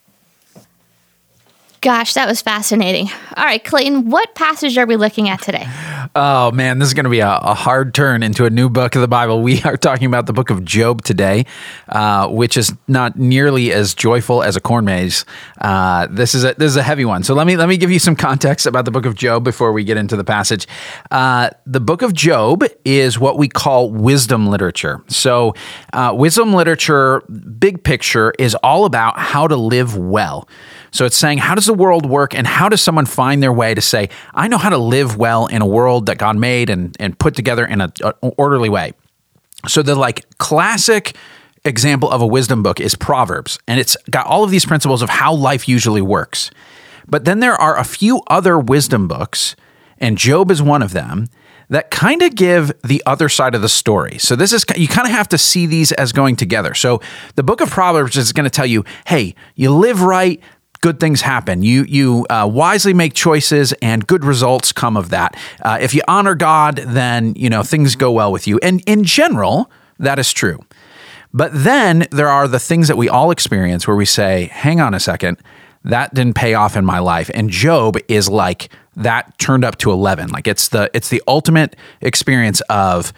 Gosh, 1.83 2.15
that 2.15 2.29
was 2.29 2.41
fascinating. 2.41 3.11
All 3.37 3.45
right, 3.45 3.63
Clayton, 3.63 4.09
what 4.09 4.37
passage 4.37 4.79
are 4.79 4.87
we 4.87 4.95
looking 4.95 5.29
at 5.29 5.43
today? 5.43 5.67
Oh 6.15 6.53
man, 6.53 6.79
this 6.79 6.87
is 6.87 6.95
going 6.95 7.05
to 7.05 7.11
be 7.11 7.19
a, 7.19 7.29
a 7.29 7.55
hard 7.55 7.93
turn 7.93 8.23
into 8.23 8.45
a 8.45 8.51
new 8.51 8.69
book 8.69 8.95
of 8.95 9.01
the 9.01 9.09
Bible. 9.09 9.43
We 9.43 9.61
are 9.63 9.77
talking 9.77 10.07
about 10.07 10.27
the 10.27 10.33
book 10.33 10.51
of 10.51 10.65
Job 10.65 11.03
today, 11.03 11.45
uh, 11.89 12.29
which 12.29 12.57
is 12.57 12.73
not 12.87 13.19
nearly 13.19 13.73
as 13.73 13.95
joyful 13.95 14.45
as 14.45 14.55
a 14.55 14.61
corn 14.61 14.85
maze. 14.85 15.25
Uh, 15.61 16.07
this 16.09 16.37
is 16.37 16.45
a 16.45 16.55
this 16.55 16.71
is 16.71 16.77
a 16.77 16.85
heavy 16.85 17.05
one. 17.05 17.25
So 17.25 17.35
let 17.35 17.49
me 17.49 17.57
let 17.57 17.69
me 17.69 17.77
give 17.77 17.91
you 17.91 17.99
some 17.99 18.15
context 18.15 18.67
about 18.67 18.85
the 18.85 18.93
book 18.93 19.05
of 19.05 19.17
Job 19.17 19.43
before 19.43 19.73
we 19.73 19.83
get 19.83 19.97
into 19.97 20.15
the 20.17 20.23
passage. 20.23 20.69
Uh, 21.11 21.51
the 21.67 21.81
book 21.81 22.03
of 22.03 22.15
Job 22.15 22.63
is 22.85 23.19
what 23.19 23.39
we 23.39 23.49
call 23.49 23.91
wisdom 23.91 24.47
literature. 24.47 25.03
So 25.09 25.55
uh, 25.95 26.13
wisdom 26.15 26.55
literature, 26.55 27.23
big 27.59 27.83
picture, 27.83 28.33
is 28.39 28.55
all 28.57 28.85
about 28.85 29.19
how 29.19 29.49
to 29.49 29.57
live 29.57 29.97
well. 29.97 30.49
So 30.93 31.07
it's 31.07 31.17
saying, 31.17 31.39
how 31.39 31.55
does 31.55 31.67
the 31.67 31.75
world 31.75 32.07
work 32.07 32.35
and 32.35 32.47
how 32.47 32.69
does 32.69 32.83
someone 32.83 33.07
find 33.07 33.43
their 33.43 33.53
way 33.53 33.75
to 33.75 33.81
say, 33.81 34.11
I 34.35 34.47
know 34.47 34.59
how 34.59 34.69
to 34.69 34.79
live 34.79 35.17
well 35.17 35.47
in 35.47 35.63
a 35.63 35.67
world 35.67 36.07
that 36.07 36.19
God 36.19 36.37
made 36.37 36.71
and, 36.71 36.95
and 37.01 37.19
put 37.19 37.35
together 37.35 37.65
in 37.65 37.81
an 37.81 37.93
orderly 38.21 38.69
way? 38.69 38.93
So 39.67 39.83
the 39.83 39.95
like 39.95 40.27
classic 40.39 41.17
example 41.65 42.11
of 42.11 42.21
a 42.21 42.27
wisdom 42.27 42.63
book 42.63 42.81
is 42.81 42.95
Proverbs, 42.95 43.59
and 43.67 43.81
it's 43.81 43.97
got 44.11 44.27
all 44.27 44.45
of 44.45 44.51
these 44.51 44.67
principles 44.67 45.03
of 45.03 45.09
how 45.09 45.35
life 45.35 45.69
usually 45.69 46.03
works. 46.03 46.51
But 47.09 47.25
then 47.25 47.41
there 47.41 47.55
are 47.55 47.79
a 47.79 47.85
few 47.85 48.23
other 48.27 48.59
wisdom 48.59 49.09
books, 49.09 49.57
and 49.99 50.19
Job 50.19 50.51
is 50.51 50.63
one 50.63 50.83
of 50.83 50.93
them 50.93 51.29
that 51.69 51.91
kind 51.91 52.23
of 52.23 52.35
give 52.35 52.73
the 52.83 53.03
other 53.07 53.29
side 53.29 53.55
of 53.55 53.63
the 53.63 53.69
story. 53.69 54.19
So 54.19 54.37
this 54.37 54.53
is 54.53 54.65
you 54.77 54.89
kind 54.89 55.07
of 55.07 55.13
have 55.13 55.29
to 55.29 55.39
see 55.39 55.65
these 55.67 55.93
as 55.93 56.13
going 56.13 56.37
together. 56.37 56.75
So 56.75 57.01
the 57.35 57.43
book 57.43 57.61
of 57.61 57.71
Proverbs 57.71 58.17
is 58.17 58.33
going 58.33 58.45
to 58.45 58.51
tell 58.51 58.67
you, 58.67 58.85
hey, 59.07 59.35
you 59.55 59.71
live 59.71 60.03
right, 60.03 60.41
good 60.83 61.01
things 61.01 61.23
happen. 61.23 61.63
You 61.63 61.85
you 61.85 62.27
uh, 62.29 62.47
wisely 62.53 62.93
make 62.93 63.15
choices, 63.15 63.73
and 63.81 64.07
good 64.07 64.25
results 64.25 64.73
come 64.73 64.99
of 64.99 65.09
that. 65.09 65.35
Uh, 65.63 65.79
if 65.81 65.95
you 65.95 66.03
honor 66.07 66.35
God, 66.35 66.77
then 66.77 67.33
you 67.35 67.49
know 67.49 67.63
things 67.63 67.97
go 67.97 68.13
well 68.13 68.31
with 68.31 68.47
you. 68.47 68.59
And 68.63 68.83
in 68.87 69.05
general, 69.05 69.71
that 69.99 70.19
is 70.19 70.31
true. 70.35 70.59
But 71.33 71.51
then 71.55 72.07
there 72.11 72.29
are 72.29 72.47
the 72.47 72.59
things 72.59 72.89
that 72.89 72.99
we 72.99 73.09
all 73.09 73.31
experience 73.31 73.89
where 73.89 73.97
we 73.97 74.05
say, 74.05 74.51
"Hang 74.53 74.81
on 74.81 74.93
a 74.93 75.01
second, 75.01 75.39
that 75.85 76.13
didn't 76.13 76.35
pay 76.35 76.53
off 76.53 76.77
in 76.77 76.85
my 76.85 76.99
life." 76.99 77.31
And 77.33 77.49
Job 77.49 77.97
is 78.09 78.29
like 78.29 78.69
that 78.97 79.39
turned 79.39 79.65
up 79.65 79.79
to 79.79 79.91
eleven. 79.91 80.29
Like 80.29 80.47
it's 80.47 80.69
the 80.69 80.91
it's 80.93 81.09
the 81.09 81.23
ultimate 81.27 81.77
experience 82.03 82.61
of 82.69 83.15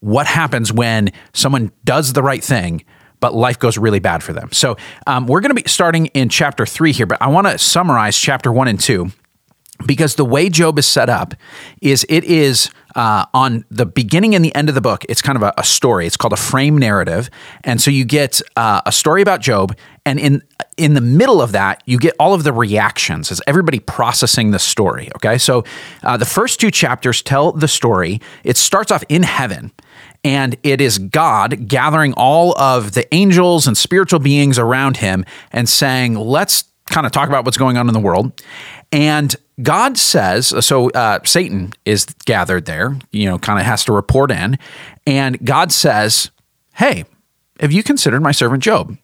what 0.00 0.26
happens 0.26 0.72
when 0.72 1.10
someone 1.34 1.72
does 1.84 2.12
the 2.12 2.22
right 2.22 2.42
thing 2.42 2.84
but 3.20 3.34
life 3.34 3.58
goes 3.58 3.78
really 3.78 4.00
bad 4.00 4.22
for 4.22 4.32
them. 4.32 4.50
So 4.52 4.76
um, 5.06 5.26
we're 5.26 5.40
going 5.40 5.54
to 5.54 5.60
be 5.62 5.68
starting 5.68 6.06
in 6.06 6.28
chapter 6.28 6.66
three 6.66 6.92
here, 6.92 7.06
but 7.06 7.20
I 7.20 7.28
want 7.28 7.46
to 7.46 7.58
summarize 7.58 8.18
chapter 8.18 8.52
one 8.52 8.68
and 8.68 8.78
two 8.78 9.10
because 9.86 10.16
the 10.16 10.24
way 10.24 10.48
Job 10.48 10.78
is 10.78 10.86
set 10.86 11.08
up 11.08 11.34
is 11.80 12.04
it 12.08 12.24
is 12.24 12.70
uh, 12.96 13.26
on 13.32 13.64
the 13.70 13.86
beginning 13.86 14.34
and 14.34 14.44
the 14.44 14.54
end 14.54 14.68
of 14.68 14.74
the 14.74 14.80
book, 14.80 15.04
it's 15.08 15.22
kind 15.22 15.36
of 15.36 15.42
a, 15.42 15.54
a 15.56 15.64
story. 15.64 16.06
It's 16.06 16.16
called 16.16 16.32
a 16.32 16.36
frame 16.36 16.78
narrative, 16.78 17.30
and 17.62 17.80
so 17.80 17.90
you 17.90 18.04
get 18.04 18.40
uh, 18.56 18.80
a 18.86 18.92
story 18.92 19.22
about 19.22 19.40
Job, 19.40 19.76
and 20.04 20.18
in 20.18 20.42
in 20.76 20.94
the 20.94 21.00
middle 21.00 21.40
of 21.40 21.52
that, 21.52 21.82
you 21.86 21.98
get 21.98 22.14
all 22.18 22.34
of 22.34 22.44
the 22.44 22.52
reactions 22.52 23.30
as 23.30 23.40
everybody 23.46 23.78
processing 23.78 24.50
the 24.50 24.58
story. 24.58 25.10
Okay, 25.16 25.38
so 25.38 25.64
uh, 26.02 26.16
the 26.16 26.24
first 26.24 26.60
two 26.60 26.70
chapters 26.70 27.22
tell 27.22 27.52
the 27.52 27.68
story. 27.68 28.20
It 28.42 28.56
starts 28.56 28.90
off 28.90 29.04
in 29.08 29.22
heaven. 29.22 29.72
And 30.24 30.56
it 30.62 30.80
is 30.80 30.98
God 30.98 31.68
gathering 31.68 32.12
all 32.14 32.58
of 32.58 32.92
the 32.92 33.12
angels 33.14 33.66
and 33.66 33.76
spiritual 33.76 34.18
beings 34.18 34.58
around 34.58 34.98
him 34.98 35.24
and 35.52 35.68
saying, 35.68 36.14
let's 36.14 36.64
kind 36.90 37.06
of 37.06 37.12
talk 37.12 37.28
about 37.28 37.44
what's 37.44 37.56
going 37.56 37.76
on 37.76 37.88
in 37.88 37.94
the 37.94 38.00
world. 38.00 38.42
And 38.90 39.34
God 39.62 39.98
says, 39.98 40.54
so 40.64 40.90
uh, 40.90 41.20
Satan 41.24 41.72
is 41.84 42.06
gathered 42.24 42.64
there, 42.64 42.96
you 43.10 43.26
know, 43.26 43.38
kind 43.38 43.58
of 43.58 43.66
has 43.66 43.84
to 43.84 43.92
report 43.92 44.30
in. 44.30 44.58
And 45.06 45.44
God 45.44 45.72
says, 45.72 46.30
Hey, 46.74 47.04
have 47.60 47.72
you 47.72 47.82
considered 47.82 48.20
my 48.20 48.30
servant 48.30 48.62
Job? 48.62 48.96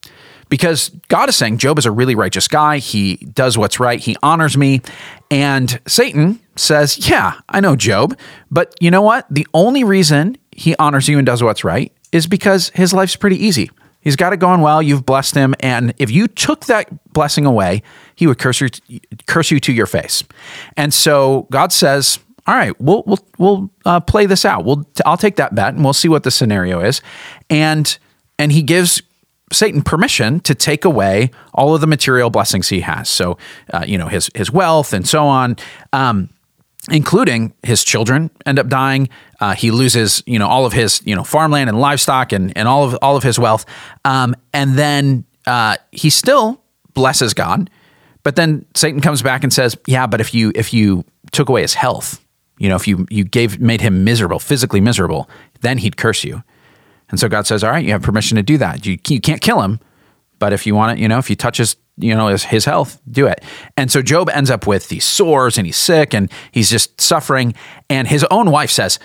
Because 0.49 0.91
God 1.09 1.29
is 1.29 1.35
saying 1.35 1.59
Job 1.59 1.79
is 1.79 1.87
a 1.87 1.91
really 1.91 2.15
righteous 2.15 2.47
guy. 2.47 2.79
He 2.79 3.17
does 3.17 3.59
what's 3.59 3.81
right. 3.81 3.99
He 3.99 4.17
honors 4.23 4.57
me. 4.57 4.83
And 5.31 5.81
Satan 5.89 6.39
says, 6.55 7.09
Yeah, 7.09 7.41
I 7.49 7.61
know 7.61 7.75
Job. 7.75 8.17
But 8.51 8.75
you 8.81 8.91
know 8.91 9.03
what? 9.03 9.27
The 9.29 9.47
only 9.55 9.83
reason 9.83 10.37
he 10.57 10.75
honors 10.77 11.09
you 11.09 11.19
and 11.19 11.27
does 11.27 11.43
what's 11.43 11.65
right 11.65 11.93
is 12.13 12.27
because 12.27 12.71
his 12.71 12.93
life's 12.93 13.17
pretty 13.17 13.43
easy. 13.45 13.71
He's 14.01 14.17
got 14.17 14.33
it 14.33 14.37
going 14.39 14.61
well. 14.61 14.83
You've 14.83 15.07
blessed 15.07 15.35
him. 15.35 15.55
And 15.61 15.95
if 15.99 16.11
you 16.11 16.29
took 16.29 16.67
that 16.67 17.13
blessing 17.13 17.47
away, 17.47 17.83
he 18.15 18.27
would 18.27 18.39
curse 18.39 18.61
you, 18.61 18.69
curse 19.27 19.51
you 19.51 19.59
to 19.61 19.73
your 19.73 19.87
face. 19.87 20.23
And 20.77 20.93
so 20.93 21.47
God 21.51 21.73
says, 21.73 22.19
all 22.47 22.55
right, 22.55 22.79
we'll 22.79 23.03
we'll 23.07 23.27
we'll 23.39 23.71
uh, 23.87 24.01
play 24.01 24.27
this 24.27 24.45
out. 24.45 24.67
We'll 24.67 24.87
I'll 25.07 25.17
take 25.17 25.37
that 25.37 25.55
bet 25.55 25.75
and 25.75 25.83
we'll 25.83 25.95
see 25.95 26.09
what 26.09 26.25
the 26.25 26.31
scenario 26.31 26.81
is. 26.81 27.01
And 27.49 27.97
and 28.39 28.53
he 28.53 28.63
gives 28.63 29.01
Satan 29.51 29.81
permission 29.81 30.41
to 30.41 30.55
take 30.55 30.85
away 30.85 31.31
all 31.55 31.75
of 31.75 31.81
the 31.81 31.87
material 31.87 32.29
blessings 32.29 32.69
he 32.69 32.81
has. 32.81 33.09
So 33.09 33.39
uh, 33.73 33.85
you 33.87 33.97
know 33.97 34.09
his 34.09 34.31
his 34.35 34.51
wealth 34.51 34.93
and 34.93 35.09
so 35.09 35.27
on. 35.27 35.57
Um, 35.95 36.29
including 36.91 37.55
his 37.63 37.83
children 37.83 38.31
end 38.45 38.59
up 38.59 38.69
dying. 38.69 39.09
Uh, 39.41 39.55
he 39.55 39.71
loses, 39.71 40.23
you 40.27 40.39
know, 40.39 40.47
all 40.47 40.67
of 40.67 40.73
his, 40.73 41.03
you 41.05 41.15
know, 41.15 41.25
farmland 41.25 41.69
and 41.69 41.81
livestock 41.81 42.33
and, 42.33 42.57
and 42.57 42.69
all 42.69 42.85
of 42.85 42.99
all 43.01 43.17
of 43.17 43.23
his 43.23 43.39
wealth. 43.39 43.65
Um, 44.05 44.35
and 44.53 44.77
then 44.77 45.25
uh, 45.47 45.77
he 45.93 46.11
still 46.11 46.63
blesses 46.93 47.35
God, 47.35 47.71
but 48.23 48.37
then 48.37 48.65
Satan 48.75 49.01
comes 49.01 49.23
back 49.23 49.43
and 49.43 49.53
says, 49.53 49.77
"Yeah, 49.87 50.07
but 50.07 50.21
if 50.21 50.35
you 50.35 50.53
if 50.55 50.73
you 50.73 51.05
took 51.33 51.49
away 51.49 51.63
his 51.63 51.75
health, 51.75 52.25
you 52.59 52.69
know, 52.69 52.77
if 52.77 52.87
you 52.87 53.07
you 53.11 53.25
gave 53.25 53.61
made 53.61 53.81
him 53.81 54.05
miserable, 54.05 54.39
physically 54.39 54.81
miserable, 54.81 55.29
then 55.61 55.79
he'd 55.79 55.97
curse 55.97 56.25
you." 56.25 56.43
And 57.11 57.21
so 57.21 57.29
God 57.29 57.47
says, 57.47 57.63
"All 57.65 57.71
right, 57.71 57.85
you 57.85 57.93
have 57.93 58.03
permission 58.03 58.37
to 58.37 58.43
do 58.43 58.59
that. 58.59 58.87
You 58.87 58.99
you 59.09 59.21
can't 59.21 59.41
kill 59.41 59.63
him, 59.63 59.81
but 60.39 60.53
if 60.53 60.67
you 60.67 60.75
want 60.75 60.99
it, 60.99 61.03
you 61.03 61.09
know, 61.09 61.19
if 61.19 61.29
you 61.29 61.37
touch 61.37 61.59
his 61.59 61.77
you 61.97 62.15
know, 62.15 62.29
his, 62.29 62.45
his 62.45 62.65
health, 62.65 63.01
do 63.11 63.27
it. 63.27 63.43
And 63.77 63.91
so 63.91 64.03
Job 64.03 64.29
ends 64.31 64.51
up 64.51 64.67
with 64.67 64.89
these 64.89 65.05
sores 65.05 65.57
and 65.59 65.67
he's 65.67 65.77
sick 65.77 66.15
and 66.15 66.31
he's 66.51 66.71
just 66.71 67.01
suffering. 67.01 67.55
And 67.89 68.09
his 68.09 68.25
own 68.31 68.51
wife 68.51 68.71
says, 68.71 68.99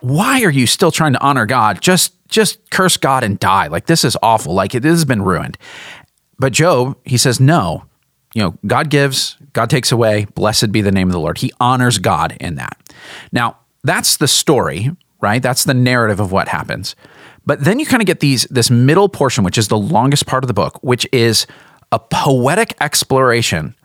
Why 0.00 0.42
are 0.42 0.50
you 0.50 0.66
still 0.66 0.90
trying 0.90 1.14
to 1.14 1.22
honor 1.22 1.46
God? 1.46 1.80
Just 1.80 2.12
just 2.28 2.70
curse 2.70 2.96
God 2.96 3.22
and 3.22 3.38
die. 3.38 3.68
Like 3.68 3.86
this 3.86 4.04
is 4.04 4.16
awful. 4.22 4.54
Like 4.54 4.74
it 4.74 4.84
has 4.84 5.04
been 5.04 5.22
ruined. 5.22 5.56
But 6.38 6.52
Job, 6.52 6.96
he 7.04 7.16
says, 7.16 7.40
No. 7.40 7.84
You 8.34 8.42
know, 8.42 8.58
God 8.66 8.90
gives, 8.90 9.36
God 9.52 9.70
takes 9.70 9.92
away. 9.92 10.26
Blessed 10.34 10.72
be 10.72 10.80
the 10.80 10.90
name 10.90 11.08
of 11.08 11.12
the 11.12 11.20
Lord. 11.20 11.38
He 11.38 11.52
honors 11.60 11.98
God 11.98 12.36
in 12.40 12.56
that. 12.56 12.76
Now, 13.30 13.58
that's 13.84 14.16
the 14.16 14.26
story, 14.26 14.90
right? 15.20 15.40
That's 15.40 15.62
the 15.62 15.74
narrative 15.74 16.18
of 16.18 16.32
what 16.32 16.48
happens. 16.48 16.96
But 17.46 17.62
then 17.62 17.78
you 17.78 17.86
kind 17.86 18.02
of 18.02 18.06
get 18.06 18.20
these 18.20 18.44
this 18.44 18.70
middle 18.70 19.08
portion, 19.08 19.44
which 19.44 19.58
is 19.58 19.68
the 19.68 19.78
longest 19.78 20.26
part 20.26 20.42
of 20.42 20.48
the 20.48 20.54
book, 20.54 20.82
which 20.82 21.06
is 21.12 21.46
a 21.94 21.98
poetic 22.00 22.74
exploration 22.80 23.76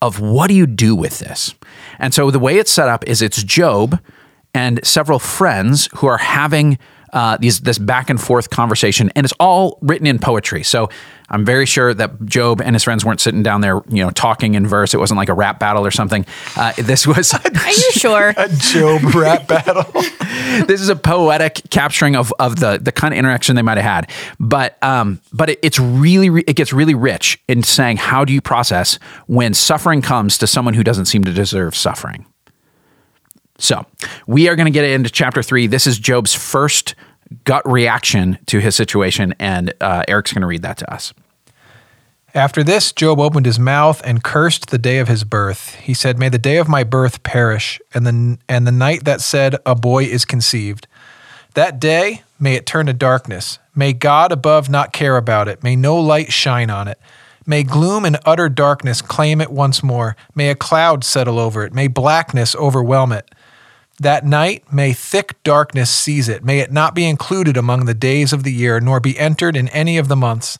of 0.00 0.18
what 0.18 0.48
do 0.48 0.54
you 0.54 0.66
do 0.66 0.96
with 0.96 1.18
this? 1.18 1.54
And 1.98 2.14
so 2.14 2.30
the 2.30 2.38
way 2.38 2.56
it's 2.56 2.72
set 2.72 2.88
up 2.88 3.06
is 3.06 3.20
it's 3.20 3.42
Job 3.42 4.00
and 4.54 4.84
several 4.84 5.18
friends 5.18 5.90
who 5.96 6.06
are 6.06 6.16
having 6.16 6.78
uh, 7.12 7.36
these 7.38 7.60
this 7.60 7.78
back 7.78 8.10
and 8.10 8.20
forth 8.20 8.50
conversation, 8.50 9.10
and 9.14 9.24
it's 9.24 9.34
all 9.38 9.78
written 9.82 10.06
in 10.06 10.18
poetry. 10.18 10.62
So 10.62 10.88
I'm 11.28 11.44
very 11.44 11.66
sure 11.66 11.94
that 11.94 12.24
Job 12.26 12.60
and 12.60 12.74
his 12.74 12.84
friends 12.84 13.04
weren't 13.04 13.20
sitting 13.20 13.42
down 13.42 13.62
there, 13.62 13.82
you 13.88 14.04
know, 14.04 14.10
talking 14.10 14.54
in 14.54 14.66
verse. 14.66 14.92
It 14.92 14.98
wasn't 14.98 15.18
like 15.18 15.30
a 15.30 15.34
rap 15.34 15.58
battle 15.58 15.84
or 15.84 15.90
something. 15.90 16.26
Uh, 16.56 16.72
this 16.76 17.06
was. 17.06 17.34
Are 17.34 17.70
you 17.70 17.92
sure? 17.92 18.28
a 18.36 18.48
Job 18.48 19.14
rap 19.14 19.46
battle. 19.46 19.84
this 20.66 20.80
is 20.80 20.88
a 20.88 20.96
poetic 20.96 21.62
capturing 21.70 22.16
of, 22.16 22.32
of 22.38 22.60
the 22.60 22.78
the 22.78 22.92
kind 22.92 23.14
of 23.14 23.18
interaction 23.18 23.56
they 23.56 23.62
might 23.62 23.78
have 23.78 24.06
had. 24.06 24.10
But 24.38 24.82
um, 24.82 25.20
but 25.32 25.50
it, 25.50 25.58
it's 25.62 25.78
really 25.78 26.44
it 26.46 26.56
gets 26.56 26.72
really 26.72 26.94
rich 26.94 27.42
in 27.48 27.62
saying 27.62 27.96
how 27.98 28.24
do 28.24 28.32
you 28.32 28.40
process 28.40 28.98
when 29.26 29.54
suffering 29.54 30.02
comes 30.02 30.38
to 30.38 30.46
someone 30.46 30.74
who 30.74 30.84
doesn't 30.84 31.06
seem 31.06 31.24
to 31.24 31.32
deserve 31.32 31.74
suffering. 31.74 32.26
So 33.62 33.86
we 34.26 34.48
are 34.48 34.56
going 34.56 34.66
to 34.66 34.72
get 34.72 34.84
into 34.84 35.08
chapter 35.08 35.40
three. 35.40 35.68
This 35.68 35.86
is 35.86 35.98
Job's 36.00 36.34
first 36.34 36.96
gut 37.44 37.62
reaction 37.64 38.38
to 38.46 38.58
his 38.58 38.74
situation, 38.74 39.34
and 39.38 39.72
uh, 39.80 40.02
Eric's 40.08 40.32
going 40.32 40.40
to 40.40 40.48
read 40.48 40.62
that 40.62 40.78
to 40.78 40.92
us. 40.92 41.14
After 42.34 42.64
this, 42.64 42.92
Job 42.92 43.20
opened 43.20 43.46
his 43.46 43.60
mouth 43.60 44.02
and 44.04 44.24
cursed 44.24 44.70
the 44.70 44.78
day 44.78 44.98
of 44.98 45.06
his 45.06 45.22
birth. 45.22 45.76
He 45.76 45.94
said, 45.94 46.18
May 46.18 46.28
the 46.28 46.38
day 46.38 46.56
of 46.56 46.68
my 46.68 46.82
birth 46.82 47.22
perish, 47.22 47.80
and 47.94 48.04
the, 48.04 48.38
and 48.48 48.66
the 48.66 48.72
night 48.72 49.04
that 49.04 49.20
said, 49.20 49.54
A 49.64 49.76
boy 49.76 50.04
is 50.04 50.24
conceived. 50.24 50.88
That 51.54 51.78
day, 51.78 52.22
may 52.40 52.56
it 52.56 52.66
turn 52.66 52.86
to 52.86 52.92
darkness. 52.92 53.60
May 53.76 53.92
God 53.92 54.32
above 54.32 54.70
not 54.70 54.92
care 54.92 55.16
about 55.16 55.46
it. 55.46 55.62
May 55.62 55.76
no 55.76 55.96
light 56.00 56.32
shine 56.32 56.68
on 56.68 56.88
it. 56.88 56.98
May 57.46 57.62
gloom 57.62 58.04
and 58.04 58.18
utter 58.24 58.48
darkness 58.48 59.02
claim 59.02 59.40
it 59.40 59.52
once 59.52 59.84
more. 59.84 60.16
May 60.34 60.48
a 60.48 60.56
cloud 60.56 61.04
settle 61.04 61.38
over 61.38 61.64
it. 61.64 61.72
May 61.72 61.86
blackness 61.86 62.56
overwhelm 62.56 63.12
it. 63.12 63.30
That 64.02 64.26
night 64.26 64.64
may 64.72 64.92
thick 64.94 65.40
darkness 65.44 65.88
seize 65.88 66.28
it. 66.28 66.42
May 66.42 66.58
it 66.58 66.72
not 66.72 66.92
be 66.92 67.08
included 67.08 67.56
among 67.56 67.84
the 67.84 67.94
days 67.94 68.32
of 68.32 68.42
the 68.42 68.52
year, 68.52 68.80
nor 68.80 68.98
be 68.98 69.16
entered 69.16 69.56
in 69.56 69.68
any 69.68 69.96
of 69.96 70.08
the 70.08 70.16
months. 70.16 70.58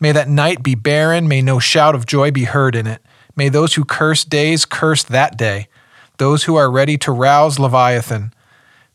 May 0.00 0.10
that 0.12 0.30
night 0.30 0.62
be 0.62 0.74
barren. 0.74 1.28
May 1.28 1.42
no 1.42 1.58
shout 1.58 1.94
of 1.94 2.06
joy 2.06 2.30
be 2.30 2.44
heard 2.44 2.74
in 2.74 2.86
it. 2.86 3.02
May 3.36 3.50
those 3.50 3.74
who 3.74 3.84
curse 3.84 4.24
days 4.24 4.64
curse 4.64 5.02
that 5.02 5.36
day, 5.36 5.68
those 6.16 6.44
who 6.44 6.56
are 6.56 6.70
ready 6.70 6.96
to 6.96 7.12
rouse 7.12 7.58
Leviathan. 7.58 8.32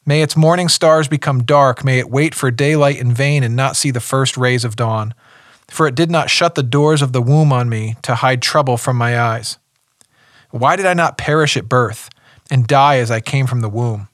May 0.07 0.23
its 0.23 0.35
morning 0.35 0.69
stars 0.69 1.07
become 1.07 1.43
dark. 1.43 1.85
May 1.85 1.99
it 1.99 2.09
wait 2.09 2.33
for 2.33 2.49
daylight 2.49 2.97
in 2.97 3.13
vain 3.13 3.43
and 3.43 3.55
not 3.55 3.75
see 3.75 3.91
the 3.91 3.99
first 3.99 4.37
rays 4.37 4.65
of 4.65 4.75
dawn. 4.75 5.13
For 5.67 5.85
it 5.85 5.93
did 5.93 6.09
not 6.09 6.31
shut 6.31 6.55
the 6.55 6.63
doors 6.63 7.03
of 7.03 7.13
the 7.13 7.21
womb 7.21 7.53
on 7.53 7.69
me 7.69 7.95
to 8.01 8.15
hide 8.15 8.41
trouble 8.41 8.77
from 8.77 8.97
my 8.97 9.21
eyes. 9.21 9.59
Why 10.49 10.75
did 10.75 10.87
I 10.87 10.95
not 10.95 11.19
perish 11.19 11.55
at 11.55 11.69
birth? 11.69 12.09
And 12.49 12.67
die 12.67 12.97
as 12.97 13.11
I 13.11 13.19
came 13.19 13.47
from 13.47 13.61
the 13.61 13.69
womb? 13.69 14.09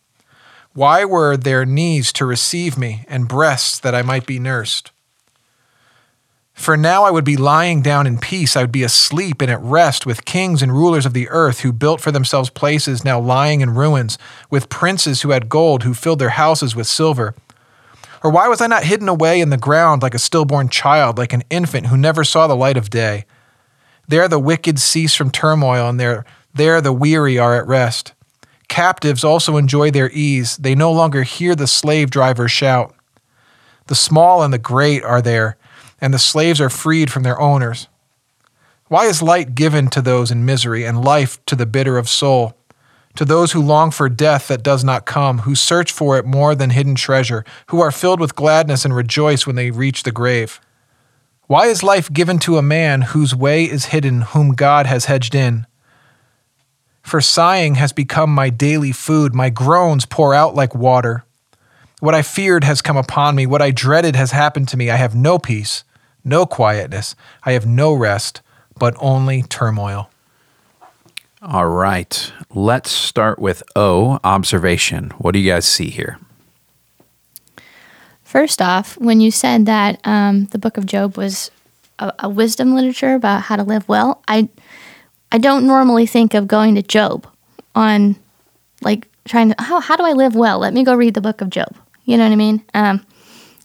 Why 0.73 1.05
were 1.05 1.37
there 1.37 1.65
knees 1.65 2.11
to 2.13 2.25
receive 2.25 2.77
me 2.77 3.05
and 3.07 3.27
breasts 3.27 3.79
that 3.79 3.93
I 3.93 4.01
might 4.01 4.25
be 4.25 4.39
nursed? 4.39 4.91
For 6.53 6.77
now 6.77 7.03
I 7.03 7.11
would 7.11 7.25
be 7.25 7.37
lying 7.37 7.81
down 7.81 8.07
in 8.07 8.17
peace. 8.17 8.55
I 8.55 8.61
would 8.61 8.71
be 8.71 8.83
asleep 8.83 9.41
and 9.41 9.51
at 9.51 9.61
rest 9.61 10.05
with 10.05 10.25
kings 10.25 10.61
and 10.61 10.71
rulers 10.71 11.05
of 11.05 11.13
the 11.13 11.27
earth 11.29 11.61
who 11.61 11.71
built 11.71 11.99
for 11.99 12.11
themselves 12.11 12.49
places 12.49 13.03
now 13.03 13.19
lying 13.19 13.61
in 13.61 13.73
ruins, 13.73 14.17
with 14.49 14.69
princes 14.69 15.21
who 15.21 15.31
had 15.31 15.49
gold, 15.49 15.83
who 15.83 15.93
filled 15.93 16.19
their 16.19 16.29
houses 16.29 16.75
with 16.75 16.87
silver. 16.87 17.35
Or 18.23 18.31
why 18.31 18.47
was 18.47 18.61
I 18.61 18.67
not 18.67 18.85
hidden 18.85 19.09
away 19.09 19.41
in 19.41 19.49
the 19.49 19.57
ground 19.57 20.01
like 20.01 20.13
a 20.13 20.19
stillborn 20.19 20.69
child, 20.69 21.17
like 21.17 21.33
an 21.33 21.43
infant 21.49 21.87
who 21.87 21.97
never 21.97 22.23
saw 22.23 22.47
the 22.47 22.55
light 22.55 22.77
of 22.77 22.89
day? 22.89 23.25
There 24.07 24.27
the 24.27 24.39
wicked 24.39 24.79
cease 24.79 25.15
from 25.15 25.31
turmoil, 25.31 25.89
and 25.89 25.99
there, 25.99 26.23
there 26.53 26.81
the 26.81 26.93
weary 26.93 27.37
are 27.37 27.55
at 27.55 27.67
rest. 27.67 28.13
Captives 28.73 29.23
also 29.23 29.57
enjoy 29.57 29.91
their 29.91 30.09
ease. 30.09 30.57
They 30.57 30.73
no 30.73 30.91
longer 30.91 31.21
hear 31.21 31.55
the 31.55 31.67
slave 31.67 32.09
drivers 32.09 32.49
shout. 32.49 32.95
The 33.85 33.93
small 33.93 34.41
and 34.41 34.51
the 34.51 34.57
great 34.57 35.03
are 35.03 35.21
there, 35.21 35.57
and 36.01 36.11
the 36.11 36.17
slaves 36.17 36.59
are 36.59 36.71
freed 36.71 37.11
from 37.11 37.21
their 37.21 37.39
owners. 37.39 37.87
Why 38.87 39.05
is 39.05 39.21
light 39.21 39.53
given 39.53 39.91
to 39.91 40.01
those 40.01 40.31
in 40.31 40.43
misery, 40.43 40.85
and 40.85 41.05
life 41.05 41.37
to 41.45 41.55
the 41.55 41.67
bitter 41.67 41.99
of 41.99 42.09
soul? 42.09 42.57
To 43.17 43.25
those 43.25 43.51
who 43.51 43.61
long 43.61 43.91
for 43.91 44.09
death 44.09 44.47
that 44.47 44.63
does 44.63 44.83
not 44.83 45.05
come, 45.05 45.41
who 45.41 45.53
search 45.53 45.91
for 45.91 46.17
it 46.17 46.25
more 46.25 46.55
than 46.55 46.71
hidden 46.71 46.95
treasure, 46.95 47.45
who 47.67 47.79
are 47.79 47.91
filled 47.91 48.19
with 48.19 48.33
gladness 48.33 48.85
and 48.85 48.95
rejoice 48.95 49.45
when 49.45 49.55
they 49.55 49.69
reach 49.69 50.01
the 50.01 50.11
grave. 50.11 50.59
Why 51.45 51.67
is 51.67 51.83
life 51.83 52.11
given 52.11 52.39
to 52.39 52.57
a 52.57 52.63
man 52.63 53.03
whose 53.03 53.35
way 53.35 53.65
is 53.65 53.93
hidden, 53.93 54.21
whom 54.21 54.55
God 54.55 54.87
has 54.87 55.05
hedged 55.05 55.35
in? 55.35 55.67
For 57.03 57.21
sighing 57.21 57.75
has 57.75 57.93
become 57.93 58.33
my 58.33 58.49
daily 58.49 58.91
food, 58.91 59.35
my 59.35 59.49
groans 59.49 60.05
pour 60.05 60.33
out 60.33 60.55
like 60.55 60.73
water. 60.73 61.25
What 61.99 62.15
I 62.15 62.21
feared 62.21 62.63
has 62.63 62.81
come 62.81 62.97
upon 62.97 63.35
me, 63.35 63.45
what 63.45 63.61
I 63.61 63.71
dreaded 63.71 64.15
has 64.15 64.31
happened 64.31 64.67
to 64.69 64.77
me. 64.77 64.89
I 64.89 64.95
have 64.95 65.13
no 65.13 65.37
peace, 65.37 65.83
no 66.23 66.45
quietness, 66.45 67.15
I 67.43 67.51
have 67.51 67.65
no 67.65 67.93
rest, 67.93 68.41
but 68.79 68.95
only 68.99 69.43
turmoil. 69.43 70.09
All 71.41 71.67
right. 71.67 72.31
Let's 72.49 72.89
start 72.89 73.37
with 73.37 73.63
O, 73.75 74.17
observation. 74.23 75.11
What 75.17 75.33
do 75.33 75.39
you 75.39 75.51
guys 75.51 75.65
see 75.65 75.89
here? 75.89 76.17
First 78.23 78.61
off, 78.61 78.97
when 78.97 79.19
you 79.19 79.29
said 79.29 79.65
that 79.65 79.99
um, 80.05 80.45
the 80.45 80.57
book 80.57 80.77
of 80.77 80.85
Job 80.85 81.17
was 81.17 81.51
a, 81.99 82.13
a 82.19 82.29
wisdom 82.29 82.73
literature 82.73 83.13
about 83.13 83.43
how 83.43 83.57
to 83.57 83.63
live 83.63 83.87
well, 83.89 84.23
I 84.27 84.47
I 85.33 85.39
don't 85.39 85.65
normally 85.65 86.05
think 86.05 86.35
of 86.35 86.47
going 86.47 86.75
to 86.75 86.83
Job 86.83 87.27
on 87.73 88.15
like 88.81 89.07
trying 89.25 89.49
to 89.49 89.55
how 89.61 89.79
how 89.79 89.95
do 89.95 90.03
I 90.03 90.13
live 90.13 90.35
well? 90.35 90.59
Let 90.59 90.73
me 90.73 90.83
go 90.83 90.93
read 90.93 91.15
the 91.15 91.21
book 91.21 91.41
of 91.41 91.49
Job. 91.49 91.75
You 92.05 92.17
know 92.17 92.23
what 92.23 92.31
I 92.31 92.35
mean? 92.35 92.63
Um, 92.73 93.05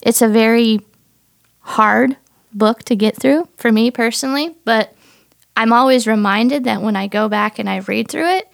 it's 0.01 0.21
a 0.21 0.27
very 0.27 0.79
hard 1.59 2.17
book 2.51 2.83
to 2.83 2.95
get 2.95 3.15
through 3.15 3.47
for 3.57 3.71
me 3.71 3.91
personally, 3.91 4.55
but 4.65 4.95
I'm 5.55 5.71
always 5.71 6.07
reminded 6.07 6.63
that 6.63 6.81
when 6.81 6.95
I 6.95 7.07
go 7.07 7.29
back 7.29 7.59
and 7.59 7.69
I 7.69 7.77
read 7.77 8.07
through 8.07 8.29
it, 8.37 8.49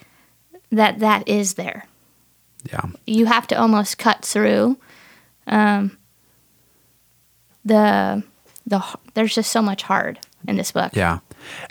that 0.72 1.00
that 1.00 1.28
is 1.28 1.54
there. 1.54 1.88
Yeah. 2.70 2.86
You 3.06 3.28
have 3.28 3.48
to 3.48 3.56
almost 3.56 3.98
cut 3.98 4.26
through 4.26 4.78
um, 5.48 5.98
the 7.64 8.24
the 8.66 8.84
there's 9.14 9.36
just 9.36 9.52
so 9.52 9.62
much 9.62 9.84
hard 9.84 10.20
in 10.48 10.58
this 10.58 10.74
book. 10.74 10.92
Yeah. 10.96 11.20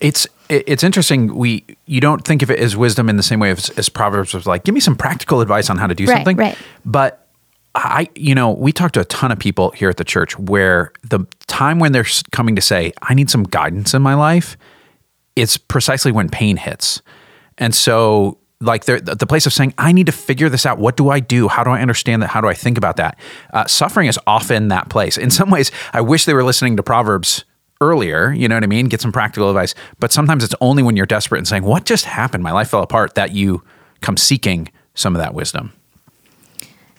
It's 0.01 0.27
it's 0.49 0.83
interesting. 0.83 1.35
We 1.35 1.65
you 1.87 2.01
don't 2.01 2.25
think 2.25 2.43
of 2.43 2.51
it 2.51 2.59
as 2.59 2.77
wisdom 2.77 3.09
in 3.09 3.17
the 3.17 3.23
same 3.23 3.41
way 3.41 3.51
as, 3.51 3.71
as 3.71 3.89
Proverbs 3.89 4.35
was 4.35 4.47
like, 4.47 4.65
give 4.65 4.75
me 4.75 4.81
some 4.81 4.97
practical 4.97 5.41
advice 5.41 5.71
on 5.71 5.79
how 5.79 5.87
to 5.87 5.95
do 5.95 6.05
Right, 6.07 6.17
something. 6.17 6.37
right. 6.37 6.57
But 6.85 7.27
I, 7.75 8.09
you 8.15 8.35
know, 8.35 8.51
we 8.53 8.71
talk 8.73 8.93
to 8.93 9.01
a 9.01 9.05
ton 9.07 9.33
of 9.33 9.39
people 9.39 9.71
here 9.73 9.89
at 9.89 9.97
the 9.97 10.05
church 10.05 10.39
where 10.39 10.93
the 11.03 11.27
time 11.49 11.79
when 11.81 11.93
they're 11.93 12.07
coming 12.31 12.55
to 12.57 12.63
say, 12.63 12.93
I 13.03 13.15
need 13.15 13.31
some 13.31 13.43
guidance 13.43 13.95
in 13.95 14.03
my 14.03 14.15
life, 14.15 14.57
it's 15.35 15.57
precisely 15.57 16.13
when 16.13 16.29
pain 16.29 16.57
hits. 16.57 17.03
And 17.59 17.75
so, 17.75 18.39
like, 18.61 18.85
the 18.85 19.27
place 19.29 19.45
of 19.47 19.53
saying, 19.53 19.75
I 19.77 19.91
need 19.93 20.07
to 20.07 20.13
figure 20.13 20.49
this 20.49 20.65
out. 20.65 20.79
What 20.79 20.97
do 20.97 21.11
I 21.11 21.19
do? 21.21 21.49
How 21.49 21.65
do 21.65 21.71
I 21.71 21.81
understand 21.83 22.23
that? 22.23 22.29
How 22.29 22.41
do 22.41 22.47
I 22.49 22.55
think 22.55 22.79
about 22.79 22.97
that? 22.97 23.19
Uh, 23.53 23.67
suffering 23.67 24.07
is 24.07 24.19
often 24.27 24.69
that 24.69 24.89
place. 24.89 25.19
In 25.19 25.31
some 25.31 25.51
ways, 25.51 25.73
I 25.93 26.01
wish 26.01 26.25
they 26.27 26.35
were 26.35 26.45
listening 26.45 26.77
to 26.77 26.83
Proverbs 26.85 27.45
earlier, 27.81 28.33
you 28.33 28.49
know 28.49 28.55
what 28.55 28.65
I 28.65 28.69
mean? 28.69 28.87
Get 28.87 29.01
some 29.01 29.13
practical 29.13 29.51
advice. 29.51 29.75
But 29.99 30.13
sometimes 30.13 30.45
it's 30.45 30.55
only 30.61 30.83
when 30.83 30.97
you're 30.97 31.07
desperate 31.07 31.39
and 31.39 31.49
saying, 31.49 31.65
What 31.65 31.85
just 31.85 32.05
happened? 32.05 32.43
My 32.43 32.53
life 32.53 32.71
fell 32.71 32.83
apart, 32.83 33.15
that 33.15 33.33
you 33.33 33.63
come 34.01 34.17
seeking 34.17 34.69
some 34.95 35.15
of 35.15 35.21
that 35.21 35.35
wisdom. 35.35 35.73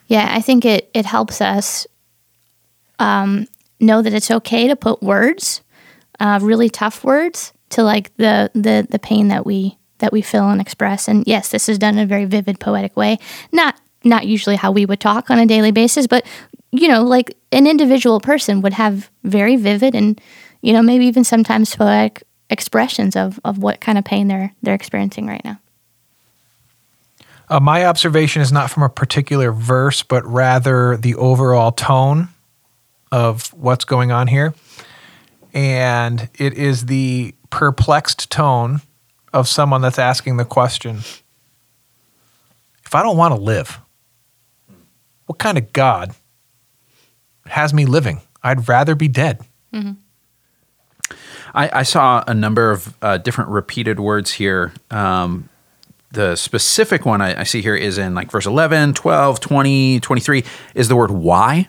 Yeah, 0.08 0.28
I 0.32 0.42
think 0.42 0.66
it 0.66 0.90
it 0.94 1.06
helps 1.06 1.42
us 1.42 1.88
um, 3.00 3.48
know 3.80 4.02
that 4.02 4.14
it's 4.14 4.32
okay 4.32 4.68
to 4.68 4.76
put 4.76 5.02
words, 5.02 5.62
uh, 6.20 6.40
really 6.42 6.70
tough 6.70 7.04
words, 7.04 7.54
to 7.70 7.84
like 7.84 8.16
the 8.18 8.52
the 8.54 8.88
the 8.90 9.00
pain 9.00 9.30
that 9.30 9.46
we 9.46 9.78
that 10.00 10.12
we 10.12 10.22
feel 10.22 10.50
and 10.50 10.62
express. 10.62 11.08
And 11.08 11.26
yes, 11.26 11.50
this 11.50 11.70
is 11.70 11.80
done 11.80 11.98
in 11.98 12.04
a 12.04 12.06
very 12.08 12.26
vivid, 12.26 12.60
poetic 12.60 12.96
way. 12.96 13.18
Not 13.52 13.80
not 14.04 14.28
usually 14.28 14.56
how 14.56 14.72
we 14.72 14.86
would 14.86 15.00
talk 15.00 15.32
on 15.32 15.40
a 15.40 15.46
daily 15.46 15.72
basis, 15.72 16.06
but 16.06 16.26
you 16.72 16.88
know, 16.88 17.04
like 17.04 17.36
an 17.52 17.68
individual 17.68 18.20
person 18.20 18.62
would 18.62 18.74
have 18.74 19.10
very 19.24 19.56
vivid 19.56 19.96
and 19.96 20.20
you 20.66 20.74
know 20.74 20.82
maybe 20.82 21.06
even 21.06 21.24
sometimes 21.24 21.76
poetic 21.76 22.24
expressions 22.50 23.16
of 23.16 23.40
of 23.46 23.60
what 23.60 23.80
kind 23.80 23.98
of 24.00 24.04
pain 24.04 24.28
they're 24.28 24.52
they're 24.64 24.74
experiencing 24.74 25.28
right 25.28 25.44
now. 25.46 25.60
Uh, 27.48 27.60
my 27.60 27.86
observation 27.86 28.42
is 28.42 28.52
not 28.52 28.72
from 28.72 28.82
a 28.82 28.90
particular 28.90 29.52
verse, 29.52 30.02
but 30.02 30.26
rather 30.26 30.98
the 30.98 31.14
overall 31.16 31.72
tone 31.72 32.30
of 33.12 33.54
what's 33.54 33.86
going 33.86 34.12
on 34.12 34.26
here. 34.26 34.56
And 35.54 36.28
it 36.40 36.56
is 36.56 36.88
the 36.88 37.36
perplexed 37.52 38.32
tone 38.32 38.82
of 39.32 39.48
someone 39.48 39.82
that's 39.82 40.00
asking 40.00 40.38
the 40.38 40.46
question 40.46 40.98
If 42.84 42.96
I 42.96 43.04
don't 43.04 43.18
want 43.18 43.36
to 43.36 43.40
live, 43.40 43.80
what 45.28 45.38
kind 45.38 45.60
of 45.60 45.72
God 45.72 46.16
has 47.46 47.72
me 47.72 47.86
living? 47.86 48.22
I'd 48.42 48.68
rather 48.68 48.96
be 48.96 49.08
dead. 49.08 49.42
I, 51.56 51.80
I 51.80 51.84
saw 51.84 52.24
a 52.28 52.34
number 52.34 52.72
of 52.72 52.94
uh, 53.02 53.18
different 53.18 53.50
repeated 53.50 54.00
words 54.00 54.34
here. 54.34 54.74
Um, 54.92 55.50
the 56.12 56.36
specific 56.36 57.06
one 57.06 57.22
I, 57.22 57.42
I 57.42 57.44
see 57.44 57.62
here 57.62 57.76
is 57.76 57.98
in 57.98 58.14
like 58.14 58.30
verse 58.30 58.46
11, 58.46 58.94
12, 58.94 59.40
20, 59.40 60.00
23 60.02 60.44
is 60.76 60.88
the 60.90 60.96
word 60.96 61.12
why. 61.12 61.68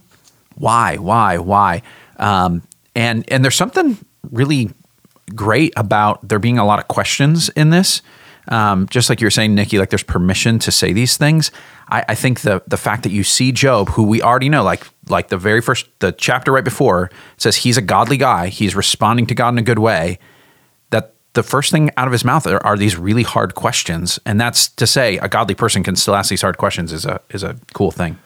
Why, 0.56 0.96
why, 0.96 1.38
why? 1.38 1.82
Um, 2.16 2.62
and, 2.94 3.24
and 3.30 3.44
there's 3.44 3.54
something 3.54 3.98
really 4.30 4.70
great 5.34 5.72
about 5.76 6.26
there 6.26 6.38
being 6.38 6.58
a 6.58 6.64
lot 6.64 6.78
of 6.78 6.88
questions 6.88 7.48
in 7.50 7.70
this. 7.70 8.02
Um, 8.48 8.86
just 8.88 9.08
like 9.08 9.20
you 9.20 9.26
were 9.26 9.30
saying, 9.30 9.54
Nikki, 9.54 9.78
like 9.78 9.90
there's 9.90 10.02
permission 10.02 10.58
to 10.60 10.72
say 10.72 10.92
these 10.92 11.16
things. 11.16 11.50
I, 11.88 12.04
I 12.08 12.14
think 12.14 12.40
the 12.40 12.62
the 12.66 12.76
fact 12.76 13.02
that 13.02 13.10
you 13.10 13.24
see 13.24 13.52
Job, 13.52 13.90
who 13.90 14.04
we 14.04 14.22
already 14.22 14.48
know, 14.48 14.62
like 14.62 14.84
like 15.08 15.28
the 15.28 15.36
very 15.36 15.60
first 15.60 15.86
the 15.98 16.12
chapter 16.12 16.52
right 16.52 16.64
before 16.64 17.10
says 17.36 17.56
he's 17.56 17.76
a 17.76 17.82
godly 17.82 18.16
guy, 18.16 18.48
he's 18.48 18.74
responding 18.74 19.26
to 19.26 19.34
God 19.34 19.50
in 19.50 19.58
a 19.58 19.62
good 19.62 19.78
way. 19.78 20.18
That 20.90 21.14
the 21.32 21.42
first 21.42 21.72
thing 21.72 21.90
out 21.96 22.06
of 22.06 22.12
his 22.12 22.24
mouth 22.24 22.46
are, 22.46 22.64
are 22.64 22.76
these 22.76 22.96
really 22.96 23.24
hard 23.24 23.54
questions, 23.54 24.18
and 24.24 24.40
that's 24.40 24.68
to 24.68 24.86
say 24.86 25.18
a 25.18 25.28
godly 25.28 25.54
person 25.54 25.82
can 25.82 25.96
still 25.96 26.14
ask 26.14 26.30
these 26.30 26.42
hard 26.42 26.58
questions 26.58 26.92
is 26.92 27.04
a 27.04 27.20
is 27.30 27.42
a 27.42 27.56
cool 27.74 27.90
thing. 27.90 28.18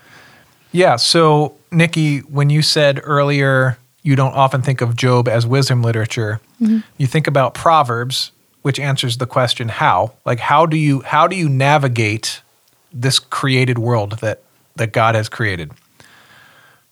Yeah. 0.72 0.96
So, 0.96 1.56
Nikki, 1.72 2.18
when 2.20 2.48
you 2.50 2.62
said 2.62 3.00
earlier 3.02 3.78
you 4.02 4.16
don't 4.16 4.35
often 4.35 4.62
think 4.62 4.80
of 4.80 4.96
Job 4.96 5.28
as 5.28 5.46
wisdom 5.46 5.83
literature, 5.83 6.40
you 6.96 7.06
think 7.06 7.26
about 7.26 7.52
Proverbs, 7.54 8.33
which 8.62 8.78
answers 8.78 9.18
the 9.18 9.26
question 9.26 9.68
how. 9.68 10.12
Like, 10.24 10.40
how 10.40 10.66
do 10.66 10.76
you 10.76 11.00
how 11.00 11.26
do 11.26 11.36
you 11.36 11.48
navigate 11.48 12.42
this 12.92 13.18
created 13.18 13.78
world 13.78 14.18
that 14.20 14.42
that 14.76 14.92
God 14.92 15.14
has 15.14 15.28
created? 15.28 15.72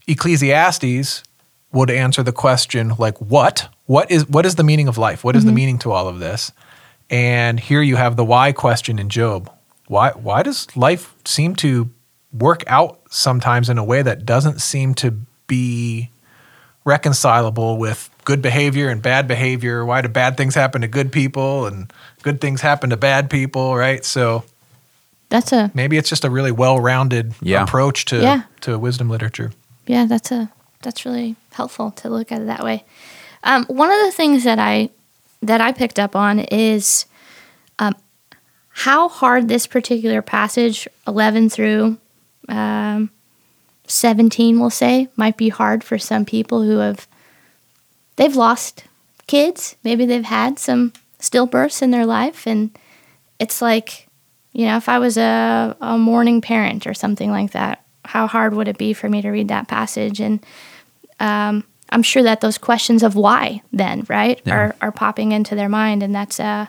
Ecclesiastes 0.07 1.23
would 1.73 1.91
answer 1.91 2.23
the 2.23 2.33
question 2.33 2.95
like 2.99 3.19
what? 3.21 3.69
What 3.87 4.11
is 4.11 4.29
what 4.29 4.47
is 4.47 4.55
the 4.55 4.65
meaning 4.65 4.89
of 4.89 4.99
life? 4.99 5.25
What 5.25 5.37
is 5.37 5.45
the 5.45 5.51
mm-hmm. 5.51 5.57
meaning 5.57 5.79
to 5.81 5.93
all 5.93 6.09
of 6.09 6.19
this? 6.19 6.53
And 7.11 7.59
here 7.59 7.83
you 7.83 7.97
have 7.97 8.17
the 8.17 8.25
why 8.25 8.53
question 8.53 8.99
in 8.99 9.09
job. 9.09 9.51
Why 9.87 10.11
why 10.11 10.43
does 10.43 10.75
life 10.77 11.15
seem 11.25 11.55
to 11.57 11.91
work 12.33 12.63
out 12.67 13.01
sometimes 13.11 13.71
in 13.71 13.79
a 13.79 13.85
way 13.85 14.03
that 14.03 14.27
doesn't 14.27 14.61
seem 14.61 14.95
to 14.95 15.13
be 15.47 16.11
reconcilable 16.85 17.79
with 17.79 18.11
good 18.29 18.43
behavior 18.43 18.91
and 18.91 19.01
bad 19.01 19.27
behavior 19.27 19.85
why 19.87 20.03
do 20.03 20.09
bad 20.09 20.37
things 20.37 20.55
happen 20.55 20.83
to 20.83 20.89
good 20.89 21.11
people 21.11 21.65
and 21.67 21.91
good 22.23 22.41
things 22.43 22.61
happen 22.61 22.91
to 22.91 22.97
bad 22.97 23.31
people 23.31 23.75
right 23.75 24.05
so 24.05 24.45
That's 25.31 25.51
a 25.53 25.71
maybe 25.73 25.97
it's 25.97 26.11
just 26.11 26.25
a 26.27 26.31
really 26.31 26.53
well-rounded 26.53 27.33
Yeah. 27.41 27.63
approach 27.63 28.05
to 28.07 28.17
Yeah. 28.21 28.43
to 28.61 28.79
wisdom 28.79 29.09
literature 29.09 29.51
yeah, 29.87 30.05
that's 30.05 30.31
a 30.31 30.51
that's 30.83 31.07
really 31.07 31.37
helpful 31.53 31.91
to 31.93 32.11
look 32.11 32.31
at 32.31 32.43
it 32.43 32.47
that 32.47 32.63
way. 32.63 32.85
Um, 33.43 33.65
one 33.83 33.91
of 33.91 34.01
the 34.05 34.13
things 34.13 34.45
that 34.45 34.59
I 34.59 34.91
that 35.43 35.61
I 35.63 35.73
picked 35.73 35.99
up 35.99 36.15
on 36.15 36.41
is 36.41 37.07
um, 37.79 37.95
how 38.85 39.09
hard 39.09 39.49
this 39.49 39.67
particular 39.67 40.21
passage, 40.21 40.87
eleven 41.07 41.49
through 41.49 41.97
um, 42.51 43.09
seventeen, 43.87 44.61
we'll 44.61 44.69
say, 44.85 45.09
might 45.17 45.39
be 45.39 45.49
hard 45.49 45.83
for 45.83 45.97
some 45.99 46.25
people 46.27 46.63
who 46.63 46.79
have 46.79 47.09
they've 48.19 48.37
lost 48.37 48.85
kids. 49.27 49.77
Maybe 49.83 50.05
they've 50.07 50.25
had 50.25 50.59
some 50.59 50.93
stillbirths 51.19 51.81
in 51.83 51.91
their 51.91 52.05
life, 52.07 52.47
and 52.47 52.71
it's 53.39 53.63
like, 53.63 54.09
you 54.53 54.67
know, 54.67 54.77
if 54.77 54.89
I 54.89 54.99
was 54.99 55.17
a, 55.17 55.77
a 55.81 55.97
mourning 55.97 56.41
parent 56.41 56.87
or 56.87 56.95
something 56.95 57.31
like 57.31 57.53
that, 57.53 57.85
how 58.05 58.27
hard 58.27 58.55
would 58.55 58.69
it 58.69 58.79
be 58.79 58.93
for 58.93 59.09
me 59.09 59.23
to 59.23 59.31
read 59.31 59.49
that 59.49 59.69
passage? 59.69 60.21
And 60.21 60.45
um, 61.21 61.65
I'm 61.91 62.03
sure 62.03 62.23
that 62.23 62.41
those 62.41 62.59
questions 62.59 63.03
of 63.03 63.15
why 63.15 63.63
then, 63.73 64.05
right, 64.09 64.41
Yeah. 64.45 64.55
are, 64.55 64.77
are 64.81 64.93
popping 64.93 65.33
into 65.33 65.55
their 65.55 65.69
mind, 65.69 66.03
and 66.03 66.15
that's 66.15 66.39
uh, 66.41 66.67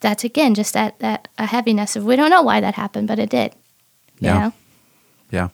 that's 0.00 0.24
again 0.24 0.54
just 0.54 0.74
that 0.74 0.98
that 1.00 1.28
a 1.38 1.46
heaviness 1.46 1.96
of 1.96 2.04
we 2.04 2.16
don't 2.16 2.30
know 2.30 2.42
why 2.42 2.60
that 2.60 2.74
happened, 2.74 3.08
but 3.08 3.18
it 3.18 3.30
did. 3.30 3.52
You 4.20 4.28
Yeah. 4.28 4.38
know? 4.38 4.52
Yeah. 5.30 5.48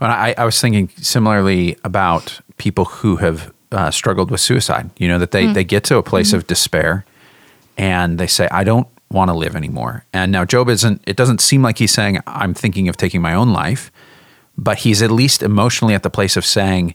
Well, 0.00 0.10
I, 0.10 0.34
I 0.38 0.44
was 0.44 0.58
thinking 0.60 0.88
similarly 0.96 1.76
about 1.84 2.40
people 2.56 2.84
who 2.86 3.16
have 3.16 3.52
uh, 3.72 3.90
struggled 3.90 4.30
with 4.30 4.40
suicide. 4.40 4.90
You 4.98 5.08
know, 5.08 5.18
that 5.18 5.30
they, 5.30 5.46
they 5.52 5.64
get 5.64 5.84
to 5.84 5.96
a 5.96 6.02
place 6.02 6.32
of 6.32 6.46
despair 6.46 7.04
and 7.76 8.18
they 8.18 8.26
say, 8.26 8.48
I 8.50 8.64
don't 8.64 8.88
want 9.10 9.30
to 9.30 9.34
live 9.34 9.56
anymore. 9.56 10.04
And 10.12 10.32
now 10.32 10.44
Job 10.44 10.68
isn't, 10.68 11.02
it 11.06 11.16
doesn't 11.16 11.40
seem 11.40 11.62
like 11.62 11.78
he's 11.78 11.92
saying, 11.92 12.18
I'm 12.26 12.54
thinking 12.54 12.88
of 12.88 12.96
taking 12.96 13.22
my 13.22 13.34
own 13.34 13.52
life, 13.52 13.90
but 14.56 14.78
he's 14.78 15.00
at 15.02 15.10
least 15.10 15.42
emotionally 15.42 15.94
at 15.94 16.02
the 16.02 16.10
place 16.10 16.36
of 16.36 16.44
saying, 16.44 16.94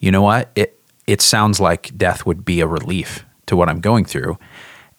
you 0.00 0.10
know 0.10 0.22
what? 0.22 0.50
It, 0.54 0.80
it 1.06 1.20
sounds 1.20 1.60
like 1.60 1.96
death 1.96 2.26
would 2.26 2.44
be 2.44 2.60
a 2.60 2.66
relief 2.66 3.24
to 3.46 3.56
what 3.56 3.68
I'm 3.68 3.80
going 3.80 4.04
through. 4.04 4.38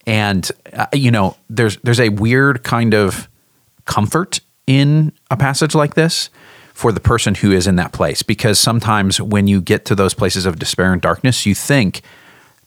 And, 0.05 0.49
uh, 0.71 0.85
you 0.93 1.11
know, 1.11 1.35
there's, 1.49 1.77
there's 1.77 1.99
a 1.99 2.09
weird 2.09 2.63
kind 2.63 2.93
of 2.93 3.27
comfort 3.85 4.39
in 4.67 5.11
a 5.29 5.35
passage 5.35 5.75
like 5.75 5.95
this 5.95 6.29
for 6.73 6.91
the 6.91 6.99
person 6.99 7.35
who 7.35 7.51
is 7.51 7.67
in 7.67 7.75
that 7.75 7.91
place 7.91 8.23
because 8.23 8.59
sometimes 8.59 9.21
when 9.21 9.47
you 9.47 9.61
get 9.61 9.85
to 9.85 9.95
those 9.95 10.13
places 10.13 10.45
of 10.45 10.57
despair 10.57 10.91
and 10.91 11.01
darkness 11.01 11.45
you 11.45 11.53
think 11.53 12.01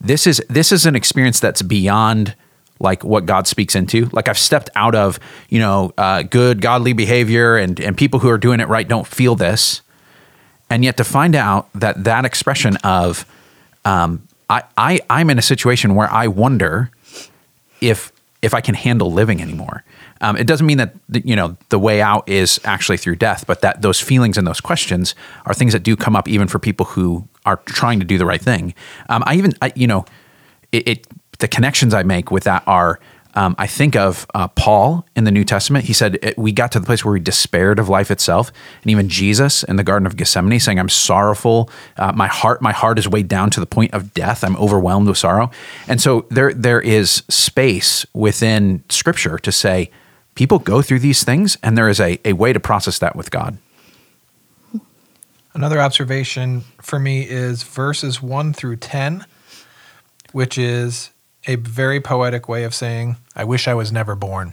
this 0.01 0.27
is 0.27 0.43
this 0.49 0.73
is 0.73 0.87
an 0.87 0.95
experience 0.95 1.41
that's 1.41 1.63
beyond 1.63 2.35
like 2.79 3.05
what 3.05 3.27
God 3.27 3.47
speaks 3.47 3.75
into. 3.75 4.07
Like 4.13 4.29
I've 4.29 4.39
stepped 4.39 4.71
out 4.75 4.95
of, 4.95 5.19
you 5.49 5.59
know, 5.59 5.93
uh, 5.97 6.23
good 6.23 6.61
godly 6.61 6.93
behavior 6.93 7.57
and, 7.57 7.79
and 7.81 7.97
people 7.97 8.21
who 8.21 8.29
are 8.29 8.39
doing 8.39 8.61
it 8.61 8.69
right 8.69 8.87
don't 8.87 9.07
feel 9.07 9.35
this. 9.35 9.83
And 10.69 10.85
yet 10.85 10.97
to 10.97 11.05
find 11.05 11.35
out 11.35 11.73
that 11.75 12.05
that 12.05 12.25
expression 12.25 12.77
of, 12.79 13.25
um, 13.85 14.27
I, 14.51 14.65
I, 14.77 15.01
I'm 15.09 15.31
in 15.31 15.39
a 15.39 15.43
situation 15.43 15.95
where 15.95 16.11
I 16.13 16.27
wonder 16.27 16.91
if, 17.81 18.13
if 18.43 18.53
I 18.53 18.61
can 18.61 18.75
handle 18.75 19.13
living 19.13 19.41
anymore. 19.41 19.85
Um, 20.21 20.37
it 20.37 20.47
doesn't 20.47 20.67
mean 20.67 20.79
that 20.79 20.95
the, 21.09 21.27
you 21.27 21.37
know 21.37 21.57
the 21.69 21.79
way 21.79 22.01
out 22.01 22.29
is 22.29 22.61
actually 22.65 22.97
through 22.97 23.17
death, 23.17 23.47
but 23.47 23.61
that 23.61 23.83
those 23.83 24.01
feelings 24.01 24.39
and 24.39 24.47
those 24.47 24.61
questions 24.61 25.15
are 25.45 25.55
things 25.55 25.73
that 25.73 25.83
do 25.83 25.97
come 25.97 26.17
up 26.17 26.29
even 26.29 26.49
for 26.49 26.59
people 26.59 26.87
who 26.87 27.29
are 27.45 27.57
trying 27.67 28.01
to 28.01 28.07
do 28.07 28.19
the 28.19 28.27
right 28.27 28.41
thing. 28.41 28.75
Um, 29.09 29.23
I 29.27 29.37
even 29.37 29.55
I, 29.63 29.73
you 29.75 29.87
know 29.87 30.05
it, 30.73 30.89
it 30.89 31.07
the 31.39 31.49
connections 31.49 31.95
I 31.95 32.03
make 32.03 32.31
with 32.31 32.45
that 32.45 32.63
are 32.67 32.99
um, 33.37 33.55
I 33.59 33.67
think 33.67 33.95
of 33.95 34.27
uh, 34.35 34.49
Paul 34.49 35.07
in 35.15 35.25
the 35.25 35.31
New 35.31 35.45
Testament. 35.45 35.85
He 35.85 35.93
said 35.93 36.19
it, 36.23 36.39
we 36.39 36.53
got 36.53 36.73
to 36.73 36.81
the 36.81 36.87
place 36.87 37.05
where 37.05 37.13
we 37.13 37.21
despaired 37.21 37.79
of 37.79 37.89
life 37.91 38.11
itself, 38.11 38.51
and 38.83 38.91
even 38.91 39.11
Jesus 39.11 39.63
in 39.63 39.77
the 39.77 39.85
Garden 39.85 40.07
of 40.07 40.17
Gethsemane, 40.17 40.59
saying, 40.59 40.81
"I'm 40.81 40.89
sorrowful. 40.89 41.71
Uh, 41.99 42.13
my 42.13 42.29
heart, 42.29 42.63
my 42.63 42.73
heart 42.73 42.99
is 42.99 43.07
weighed 43.07 43.29
down 43.29 43.51
to 43.51 43.61
the 43.61 43.67
point 43.67 43.93
of 43.93 44.15
death. 44.15 44.43
I'm 44.43 44.57
overwhelmed 44.57 45.07
with 45.07 45.19
sorrow." 45.19 45.51
And 45.87 46.01
so 46.01 46.27
there, 46.31 46.55
there 46.55 46.81
is 46.81 47.23
space 47.29 48.07
within 48.15 48.83
Scripture 48.89 49.39
to 49.39 49.53
say 49.53 49.91
people 50.37 50.61
go 50.61 50.81
through 50.83 51.01
these 51.01 51.25
things, 51.25 51.59
and 51.65 51.77
there 51.77 51.89
is 51.89 51.99
a, 51.99 52.21
a 52.25 52.35
way 52.35 52.53
to 52.53 52.61
process 52.61 53.01
that 53.01 53.17
with 53.17 53.33
God. 53.33 53.59
Another 55.53 55.81
observation 55.81 56.63
for 56.81 56.99
me 57.01 57.23
is 57.23 57.65
verses 57.65 58.23
one 58.23 58.53
through 58.53 58.77
ten, 58.77 59.27
which 60.33 60.57
is 60.57 61.11
a 61.47 61.57
very 61.57 62.01
poetic 62.01 62.49
way 62.49 62.65
of 62.65 62.75
saying, 62.75 63.17
I 63.35 63.45
wish 63.45 63.67
I 63.67 63.75
was 63.75 63.91
never 63.91 64.15
born. 64.15 64.53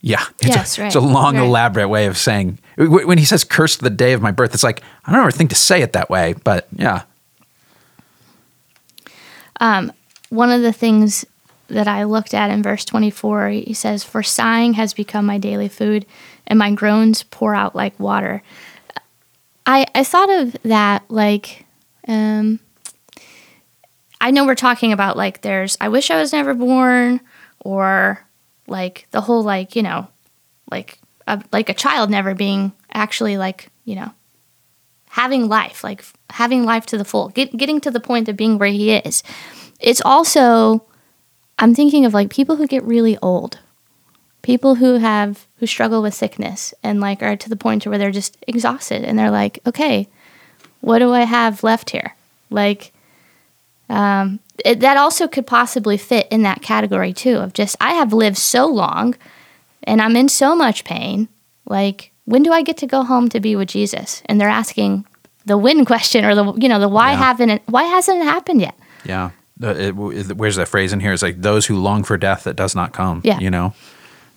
Yeah. 0.00 0.24
It's, 0.40 0.48
Yes, 0.48 0.78
a, 0.78 0.82
right, 0.82 0.86
it's 0.88 0.96
a 0.96 1.00
long, 1.00 1.36
right. 1.36 1.44
elaborate 1.46 1.88
way 1.88 2.06
of 2.06 2.18
saying, 2.18 2.58
when 2.76 3.16
he 3.16 3.24
says, 3.24 3.44
cursed 3.44 3.80
the 3.80 3.90
day 3.90 4.12
of 4.12 4.20
my 4.20 4.32
birth, 4.32 4.52
it's 4.52 4.64
like, 4.64 4.82
I 5.04 5.12
don't 5.12 5.20
ever 5.20 5.30
think 5.30 5.50
to 5.50 5.56
say 5.56 5.80
it 5.80 5.92
that 5.92 6.10
way, 6.10 6.34
but 6.44 6.66
yeah. 6.72 7.04
Um, 9.60 9.92
one 10.28 10.50
of 10.50 10.62
the 10.62 10.72
things 10.72 11.24
that 11.72 11.88
I 11.88 12.04
looked 12.04 12.34
at 12.34 12.50
in 12.50 12.62
verse 12.62 12.84
24, 12.84 13.48
he 13.48 13.74
says, 13.74 14.04
For 14.04 14.22
sighing 14.22 14.74
has 14.74 14.94
become 14.94 15.26
my 15.26 15.38
daily 15.38 15.68
food, 15.68 16.06
and 16.46 16.58
my 16.58 16.72
groans 16.72 17.22
pour 17.24 17.54
out 17.54 17.74
like 17.74 17.98
water. 17.98 18.42
I, 19.66 19.86
I 19.94 20.04
thought 20.04 20.30
of 20.30 20.56
that 20.64 21.04
like, 21.08 21.64
um, 22.06 22.60
I 24.20 24.30
know 24.30 24.44
we're 24.44 24.54
talking 24.54 24.92
about 24.92 25.16
like 25.16 25.42
there's, 25.42 25.76
I 25.80 25.88
wish 25.88 26.10
I 26.10 26.20
was 26.20 26.32
never 26.32 26.54
born, 26.54 27.20
or 27.60 28.24
like 28.66 29.06
the 29.10 29.20
whole 29.20 29.42
like, 29.42 29.74
you 29.76 29.82
know, 29.82 30.08
like 30.70 30.98
a, 31.26 31.42
like 31.52 31.68
a 31.68 31.74
child 31.74 32.10
never 32.10 32.34
being 32.34 32.72
actually 32.92 33.36
like, 33.36 33.68
you 33.84 33.94
know, 33.94 34.12
having 35.08 35.48
life, 35.48 35.84
like 35.84 36.04
having 36.30 36.64
life 36.64 36.86
to 36.86 36.98
the 36.98 37.04
full, 37.04 37.28
get, 37.30 37.56
getting 37.56 37.80
to 37.80 37.90
the 37.90 38.00
point 38.00 38.28
of 38.28 38.36
being 38.36 38.58
where 38.58 38.68
he 38.68 38.92
is. 38.92 39.22
It's 39.80 40.02
also, 40.04 40.84
I'm 41.62 41.74
thinking 41.74 42.04
of 42.04 42.12
like 42.12 42.28
people 42.28 42.56
who 42.56 42.66
get 42.66 42.82
really 42.82 43.16
old, 43.22 43.58
people 44.42 44.74
who 44.74 44.96
have 44.98 45.46
who 45.58 45.66
struggle 45.66 46.02
with 46.02 46.12
sickness 46.12 46.74
and 46.82 47.00
like 47.00 47.22
are 47.22 47.36
to 47.36 47.48
the 47.48 47.56
point 47.56 47.86
where 47.86 47.98
they're 47.98 48.10
just 48.10 48.36
exhausted 48.48 49.04
and 49.04 49.16
they're 49.18 49.30
like, 49.30 49.60
okay, 49.66 50.08
what 50.80 50.98
do 50.98 51.12
I 51.12 51.20
have 51.20 51.62
left 51.62 51.90
here? 51.90 52.14
Like, 52.50 52.92
um, 53.88 54.40
it, 54.64 54.80
that 54.80 54.96
also 54.96 55.28
could 55.28 55.46
possibly 55.46 55.96
fit 55.96 56.26
in 56.30 56.42
that 56.42 56.62
category 56.62 57.12
too 57.12 57.36
of 57.36 57.52
just 57.52 57.76
I 57.80 57.92
have 57.94 58.12
lived 58.12 58.38
so 58.38 58.66
long, 58.66 59.14
and 59.84 60.02
I'm 60.02 60.16
in 60.16 60.28
so 60.28 60.54
much 60.56 60.84
pain. 60.84 61.28
Like, 61.66 62.10
when 62.24 62.42
do 62.42 62.52
I 62.52 62.62
get 62.62 62.76
to 62.78 62.86
go 62.86 63.04
home 63.04 63.28
to 63.28 63.38
be 63.40 63.54
with 63.54 63.68
Jesus? 63.68 64.22
And 64.26 64.40
they're 64.40 64.48
asking 64.48 65.06
the 65.46 65.56
when 65.56 65.84
question 65.92 66.24
or 66.24 66.34
the 66.34 66.52
you 66.54 66.68
know 66.68 66.80
the 66.80 66.88
why 66.88 67.12
Yeah. 67.12 67.18
haven't 67.18 67.50
it, 67.50 67.62
why 67.66 67.84
hasn't 67.84 68.18
it 68.20 68.24
happened 68.24 68.60
yet? 68.60 68.74
Yeah. 69.04 69.30
It- 69.62 70.36
where's 70.36 70.56
that 70.56 70.68
phrase 70.68 70.92
in 70.92 71.00
here? 71.00 71.12
It's 71.12 71.22
like 71.22 71.40
those 71.40 71.66
who 71.66 71.76
long 71.76 72.04
for 72.04 72.16
death 72.16 72.44
that 72.44 72.56
does 72.56 72.74
not 72.74 72.92
come. 72.92 73.20
Yeah. 73.24 73.38
You 73.38 73.50
know, 73.50 73.74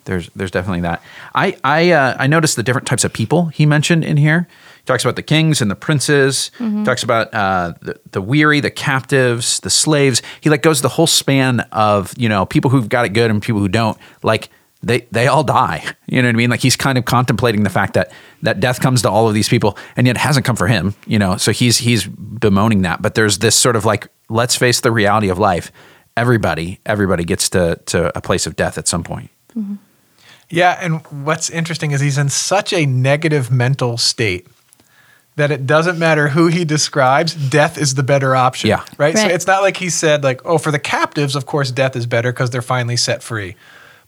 there's 0.06 0.30
there's 0.36 0.52
definitely 0.52 0.82
that. 0.82 1.02
I 1.34 1.58
I 1.64 1.92
uh, 1.92 2.16
I 2.20 2.28
noticed 2.28 2.56
the 2.56 2.64
different 2.64 2.88
types 2.88 3.04
of 3.04 3.12
people 3.14 3.46
he 3.48 3.66
mentioned 3.66 4.04
in 4.06 4.18
here. 4.18 4.48
He 4.78 4.84
talks 4.86 5.04
about 5.04 5.16
the 5.16 5.24
kings 5.24 5.62
and 5.62 5.72
the 5.72 5.76
princes. 5.76 6.52
Talks 6.84 7.02
about 7.04 7.34
uh, 7.34 7.74
the 7.82 8.00
the 8.12 8.22
weary, 8.22 8.60
the 8.60 8.70
captives, 8.72 9.60
the 9.62 9.70
slaves. 9.72 10.22
He 10.42 10.50
like 10.50 10.62
goes 10.62 10.82
the 10.82 10.90
whole 10.90 11.08
span 11.08 11.62
of 11.72 12.14
you 12.18 12.30
know 12.30 12.46
people 12.46 12.70
who've 12.72 12.88
got 12.90 13.06
it 13.06 13.10
good 13.10 13.32
and 13.32 13.42
people 13.42 13.62
who 13.62 13.68
don't. 13.68 13.98
Like 14.22 14.50
they 14.84 15.08
they 15.12 15.26
all 15.28 15.44
die. 15.44 15.84
You 16.08 16.22
know 16.22 16.28
what 16.28 16.36
I 16.36 16.38
mean? 16.38 16.52
Like 16.52 16.60
he's 16.62 16.76
kind 16.76 17.00
of 17.00 17.06
contemplating 17.06 17.64
the 17.64 17.70
fact 17.72 17.96
that 17.96 18.12
that 18.44 18.60
death 18.60 18.80
comes 18.80 19.02
to 19.02 19.10
all 19.10 19.28
of 19.28 19.34
these 19.34 19.50
people, 19.50 19.76
and 19.98 20.06
yet 20.06 20.18
it 20.18 20.20
hasn't 20.20 20.46
come 20.46 20.56
for 20.56 20.68
him. 20.68 20.94
You 21.08 21.18
know, 21.18 21.36
so 21.38 21.52
he's 21.52 21.80
he's 21.80 22.06
bemoaning 22.06 22.84
that. 22.84 23.02
But 23.02 23.16
there's 23.16 23.40
this 23.40 23.56
sort 23.56 23.76
of 23.76 23.86
like 23.86 24.08
let's 24.30 24.56
face 24.56 24.80
the 24.82 24.92
reality 24.92 25.30
of 25.30 25.38
life. 25.40 25.72
Everybody 26.18 26.80
everybody 26.86 27.24
gets 27.24 27.50
to 27.50 27.80
to 27.88 28.18
a 28.18 28.22
place 28.22 28.48
of 28.48 28.56
death 28.56 28.78
at 28.78 28.88
some 28.88 29.04
point. 29.04 29.30
Mm-hmm. 29.56 29.76
Yeah, 30.50 30.78
and 30.80 31.02
what's 31.26 31.50
interesting 31.50 31.92
is 31.92 32.02
he's 32.02 32.18
in 32.18 32.30
such 32.30 32.72
a 32.72 32.86
negative 32.86 33.50
mental 33.52 33.98
state 33.98 34.48
that 35.36 35.52
it 35.52 35.66
doesn't 35.68 36.00
matter 36.00 36.30
who 36.30 36.48
he 36.48 36.64
describes, 36.64 37.34
death 37.34 37.78
is 37.78 37.96
the 37.96 38.04
better 38.04 38.36
option. 38.36 38.70
Yeah. 38.70 38.86
Right? 38.98 39.18
So 39.18 39.26
it's 39.28 39.48
not 39.48 39.62
like 39.64 39.76
he 39.78 39.90
said 39.90 40.24
like, 40.24 40.46
"Oh, 40.46 40.58
for 40.58 40.72
the 40.72 40.80
captives, 40.80 41.36
of 41.36 41.46
course 41.46 41.72
death 41.72 41.96
is 41.96 42.06
better 42.06 42.32
because 42.32 42.52
they're 42.52 42.62
finally 42.62 42.96
set 42.98 43.22
free." 43.24 43.56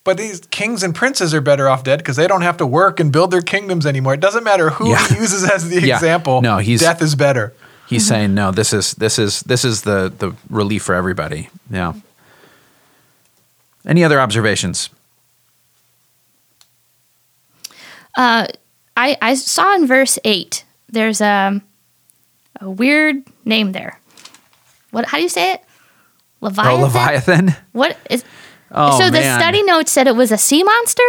But 0.06 0.16
these 0.16 0.40
kings 0.52 0.84
and 0.84 0.96
princes 0.96 1.34
are 1.34 1.42
better 1.42 1.68
off 1.68 1.84
dead 1.84 2.00
because 2.00 2.16
they 2.16 2.28
don't 2.28 2.44
have 2.44 2.56
to 2.58 2.66
work 2.66 3.02
and 3.02 3.12
build 3.12 3.32
their 3.32 3.42
kingdoms 3.42 3.86
anymore. 3.86 4.14
It 4.14 4.22
doesn't 4.22 4.46
matter 4.46 4.70
who 4.70 4.92
Yeah. 4.92 5.06
he 5.08 5.16
uses 5.16 5.44
as 5.50 5.68
the 5.68 5.82
Yeah. 5.86 5.96
example. 5.96 6.42
No, 6.42 6.60
he's- 6.60 6.80
death 6.80 7.02
is 7.02 7.16
better. 7.16 7.54
He's 7.88 8.04
mm-hmm. 8.04 8.10
saying 8.10 8.34
no. 8.34 8.52
This 8.52 8.74
is 8.74 8.94
this 8.96 9.18
is 9.18 9.42
this 9.42 9.64
is 9.64 9.84
the 9.84 10.14
the 10.16 10.36
relief 10.50 10.84
for 10.84 10.96
everybody. 10.96 11.50
Yeah. 11.70 11.94
Any 13.86 14.04
other 14.04 14.20
observations? 14.20 14.90
Uh, 18.18 18.48
I, 18.98 19.16
I 19.22 19.36
saw 19.36 19.76
in 19.76 19.86
verse 19.86 20.18
8, 20.24 20.66
there's 20.90 21.22
a, 21.22 21.62
a 22.60 22.70
weird 22.70 23.24
name 23.46 23.72
there. 23.72 24.00
What? 24.90 25.06
How 25.06 25.18
do 25.18 25.24
you 25.24 25.30
say 25.30 25.54
it? 25.54 25.62
Oh, 26.42 26.48
Leviathan? 26.48 26.74
Oh, 26.74 26.82
Leviathan. 26.82 27.56
What 27.72 27.98
is? 28.10 28.26
Oh, 28.72 29.00
so 29.00 29.06
the 29.06 29.20
man. 29.20 29.40
study 29.40 29.64
note 29.64 29.88
said 29.88 30.08
it 30.08 30.16
was 30.16 30.32
a 30.32 30.38
sea 30.38 30.64
monster. 30.64 31.04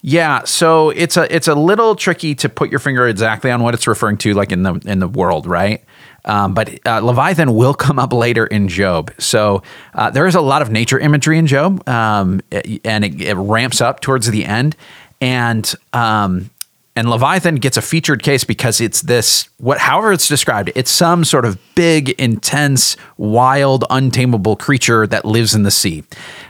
Yeah, 0.00 0.42
so 0.44 0.90
it's 0.90 1.16
a 1.16 1.32
it's 1.34 1.46
a 1.46 1.54
little 1.54 1.94
tricky 1.94 2.34
to 2.36 2.48
put 2.48 2.70
your 2.70 2.80
finger 2.80 3.06
exactly 3.06 3.50
on 3.50 3.62
what 3.62 3.74
it's 3.74 3.86
referring 3.86 4.16
to, 4.18 4.34
like 4.34 4.50
in 4.50 4.62
the 4.62 4.74
in 4.84 4.98
the 4.98 5.06
world, 5.06 5.46
right? 5.46 5.84
Um, 6.24 6.54
but 6.54 6.86
uh, 6.86 7.00
Leviathan 7.00 7.54
will 7.54 7.74
come 7.74 7.98
up 7.98 8.12
later 8.12 8.46
in 8.46 8.68
Job. 8.68 9.12
So 9.18 9.62
uh, 9.94 10.10
there 10.10 10.26
is 10.26 10.34
a 10.34 10.40
lot 10.40 10.62
of 10.62 10.70
nature 10.70 10.98
imagery 10.98 11.38
in 11.38 11.46
Job, 11.46 11.86
um, 11.88 12.40
and 12.84 13.04
it, 13.04 13.20
it 13.20 13.34
ramps 13.34 13.80
up 13.80 14.00
towards 14.00 14.30
the 14.30 14.44
end, 14.44 14.76
and 15.20 15.72
um, 15.92 16.50
and 16.94 17.08
Leviathan 17.08 17.56
gets 17.56 17.76
a 17.76 17.82
featured 17.82 18.22
case 18.22 18.44
because 18.44 18.80
it's 18.80 19.00
this 19.00 19.48
what 19.58 19.78
however 19.78 20.12
it's 20.12 20.28
described, 20.28 20.70
it's 20.74 20.90
some 20.90 21.24
sort 21.24 21.44
of 21.44 21.58
big, 21.74 22.10
intense, 22.10 22.96
wild, 23.16 23.84
untamable 23.90 24.56
creature 24.56 25.06
that 25.06 25.24
lives 25.24 25.54
in 25.54 25.62
the 25.62 25.70
sea. 25.70 26.04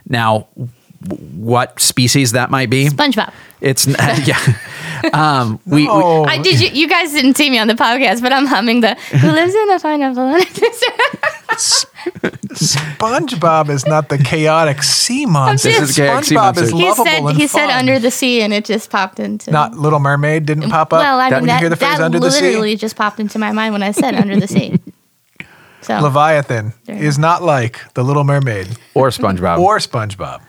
Now, 0.09 0.49
what 1.09 1.81
species 1.81 2.33
that 2.33 2.51
might 2.51 2.71
be? 2.71 2.89
SpongeBob. 2.89 3.33
It's 3.61 3.87
yeah. 4.27 4.39
Um, 5.13 5.61
we, 5.67 5.83
we 5.83 5.89
Oh, 5.89 6.25
I 6.25 6.39
did. 6.39 6.61
You, 6.61 6.69
you 6.69 6.89
guys 6.89 7.13
didn't 7.13 7.37
see 7.37 7.49
me 7.51 7.59
on 7.59 7.69
the 7.69 7.75
podcast, 7.75 8.21
but 8.23 8.33
I'm 8.33 8.47
humming 8.47 8.81
the 8.81 8.95
"Who 8.95 9.31
lives 9.31 9.55
in 9.55 9.71
a 9.71 9.79
pineapple?" 9.79 10.33
SpongeBob 12.53 13.69
is 13.69 13.87
not 13.87 14.09
the 14.09 14.19
chaotic 14.19 14.83
sea 14.83 15.27
monster. 15.27 15.69
This 15.69 15.91
is 15.91 15.97
chaotic 15.97 16.25
sea 16.25 16.35
SpongeBob 16.35 16.43
monster. 16.57 16.65
is 16.65 16.71
He 16.71 16.77
he 16.79 16.85
lovable 16.89 17.05
said 17.05 17.23
and 17.25 17.37
he 17.37 17.47
said 17.47 17.71
under 17.71 17.99
the 17.99 18.11
sea, 18.11 18.43
and 18.43 18.53
it 18.53 18.65
just 18.65 18.91
popped 18.91 19.21
into. 19.21 19.51
Not 19.51 19.75
Little 19.75 20.01
Mermaid 20.01 20.47
didn't 20.47 20.71
pop 20.71 20.93
up. 20.93 21.01
well, 21.01 21.19
I 21.21 21.31
mean 21.31 21.47
when 21.47 21.63
you 21.63 21.69
that, 21.69 21.71
the 21.71 21.77
that 21.77 22.01
under 22.01 22.21
the 22.21 22.31
sea. 22.31 22.43
literally 22.47 22.77
just 22.77 22.97
popped 22.97 23.21
into 23.21 23.39
my 23.39 23.53
mind 23.53 23.73
when 23.73 23.83
I 23.83 23.93
said 23.93 24.15
under 24.15 24.39
the 24.39 24.49
sea. 24.49 24.81
So 25.85 25.99
Leviathan 25.99 26.75
is 26.87 27.19
not 27.19 27.43
like 27.43 27.81
the 27.95 28.05
Little 28.05 28.23
Mermaid 28.23 28.69
or 28.95 29.09
SpongeBob. 29.09 29.59
or 29.59 29.79
SpongeBob. 29.79 30.41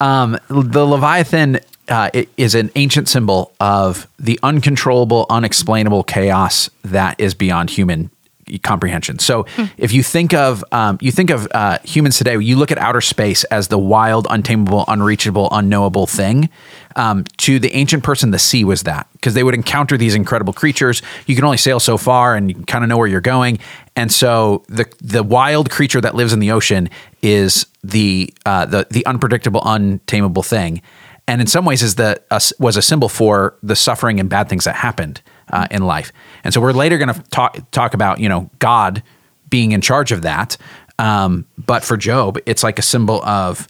Um, 0.00 0.38
the 0.48 0.84
Leviathan 0.86 1.60
uh, 1.88 2.10
is 2.36 2.54
an 2.54 2.70
ancient 2.76 3.08
symbol 3.08 3.52
of 3.60 4.06
the 4.18 4.38
uncontrollable, 4.42 5.26
unexplainable 5.28 6.04
chaos 6.04 6.70
that 6.84 7.18
is 7.18 7.34
beyond 7.34 7.70
human 7.70 8.10
comprehension. 8.58 9.18
So 9.18 9.46
if 9.76 9.92
you 9.92 10.02
think 10.02 10.34
of 10.34 10.64
um, 10.72 10.98
you 11.00 11.12
think 11.12 11.30
of 11.30 11.48
uh, 11.52 11.78
humans 11.84 12.18
today, 12.18 12.38
you 12.38 12.56
look 12.56 12.72
at 12.72 12.78
outer 12.78 13.00
space 13.00 13.44
as 13.44 13.68
the 13.68 13.78
wild, 13.78 14.26
untamable, 14.30 14.84
unreachable, 14.88 15.48
unknowable 15.52 16.06
thing. 16.06 16.50
Um, 16.96 17.24
to 17.38 17.60
the 17.60 17.72
ancient 17.72 18.02
person, 18.02 18.32
the 18.32 18.38
sea 18.38 18.64
was 18.64 18.82
that 18.82 19.06
because 19.12 19.34
they 19.34 19.44
would 19.44 19.54
encounter 19.54 19.96
these 19.96 20.14
incredible 20.14 20.52
creatures. 20.52 21.02
You 21.26 21.36
can 21.36 21.44
only 21.44 21.56
sail 21.56 21.78
so 21.78 21.96
far, 21.96 22.34
and 22.34 22.50
you 22.50 22.64
kind 22.66 22.82
of 22.82 22.88
know 22.88 22.98
where 22.98 23.06
you're 23.06 23.20
going. 23.20 23.58
And 23.94 24.12
so 24.12 24.64
the 24.68 24.86
the 25.00 25.22
wild 25.22 25.70
creature 25.70 26.00
that 26.00 26.14
lives 26.14 26.32
in 26.32 26.40
the 26.40 26.50
ocean 26.50 26.88
is 27.22 27.66
the 27.84 28.34
uh, 28.44 28.66
the 28.66 28.86
the 28.90 29.06
unpredictable, 29.06 29.62
untamable 29.64 30.42
thing. 30.42 30.82
And 31.28 31.40
in 31.40 31.46
some 31.46 31.64
ways, 31.64 31.82
is 31.82 31.94
the 31.94 32.20
uh, 32.30 32.40
was 32.58 32.76
a 32.76 32.82
symbol 32.82 33.08
for 33.08 33.56
the 33.62 33.76
suffering 33.76 34.18
and 34.18 34.28
bad 34.28 34.48
things 34.48 34.64
that 34.64 34.74
happened 34.74 35.22
uh, 35.52 35.68
in 35.70 35.82
life. 35.82 36.12
And 36.44 36.54
so 36.54 36.60
we're 36.60 36.72
later 36.72 36.98
going 36.98 37.12
to 37.14 37.22
talk 37.30 37.58
talk 37.70 37.94
about 37.94 38.20
you 38.20 38.28
know 38.28 38.50
God 38.58 39.02
being 39.48 39.72
in 39.72 39.80
charge 39.80 40.12
of 40.12 40.22
that. 40.22 40.56
Um, 40.98 41.46
but 41.58 41.82
for 41.82 41.96
Job, 41.96 42.38
it's 42.46 42.62
like 42.62 42.78
a 42.78 42.82
symbol 42.82 43.22
of 43.24 43.66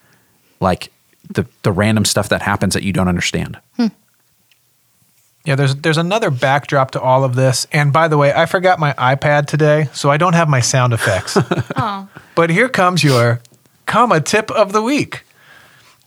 like 0.60 0.90
the 1.30 1.46
the 1.62 1.72
random 1.72 2.04
stuff 2.04 2.28
that 2.30 2.42
happens 2.42 2.74
that 2.74 2.82
you 2.82 2.92
don't 2.92 3.08
understand. 3.08 3.58
Yeah, 5.46 5.54
there's 5.54 5.74
there's 5.76 5.96
another 5.96 6.30
backdrop 6.30 6.90
to 6.92 7.00
all 7.00 7.24
of 7.24 7.34
this. 7.34 7.66
And 7.72 7.92
by 7.92 8.08
the 8.08 8.18
way, 8.18 8.32
I 8.32 8.44
forgot 8.46 8.78
my 8.78 8.92
iPad 8.94 9.46
today, 9.46 9.88
so 9.94 10.10
I 10.10 10.18
don't 10.18 10.34
have 10.34 10.48
my 10.48 10.60
sound 10.60 10.92
effects. 10.92 11.36
Oh, 11.76 12.08
But 12.34 12.50
here 12.50 12.68
comes 12.68 13.02
your 13.02 13.40
comma 13.86 14.20
tip 14.20 14.50
of 14.50 14.72
the 14.72 14.82
week. 14.82 15.24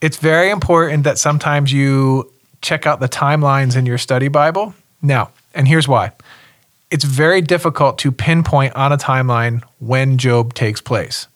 It's 0.01 0.17
very 0.17 0.51
important 0.51 1.03
that 1.05 1.17
sometimes 1.17 1.73
you 1.73 2.31
check 2.61 2.85
out 2.85 2.99
the 2.99 3.09
timelines 3.09 3.75
in 3.75 3.85
your 3.87 3.97
study 3.97 4.27
Bible. 4.27 4.75
Now, 5.01 5.31
and 5.55 5.67
here's 5.67 5.87
why. 5.87 6.11
It's 6.93 7.03
very 7.03 7.41
difficult 7.41 7.97
to 7.97 8.11
pinpoint 8.11 8.75
on 8.75 8.91
a 8.91 8.97
timeline 8.97 9.63
when 9.79 10.19
Job 10.19 10.53
takes 10.53 10.79
place. 10.79 11.27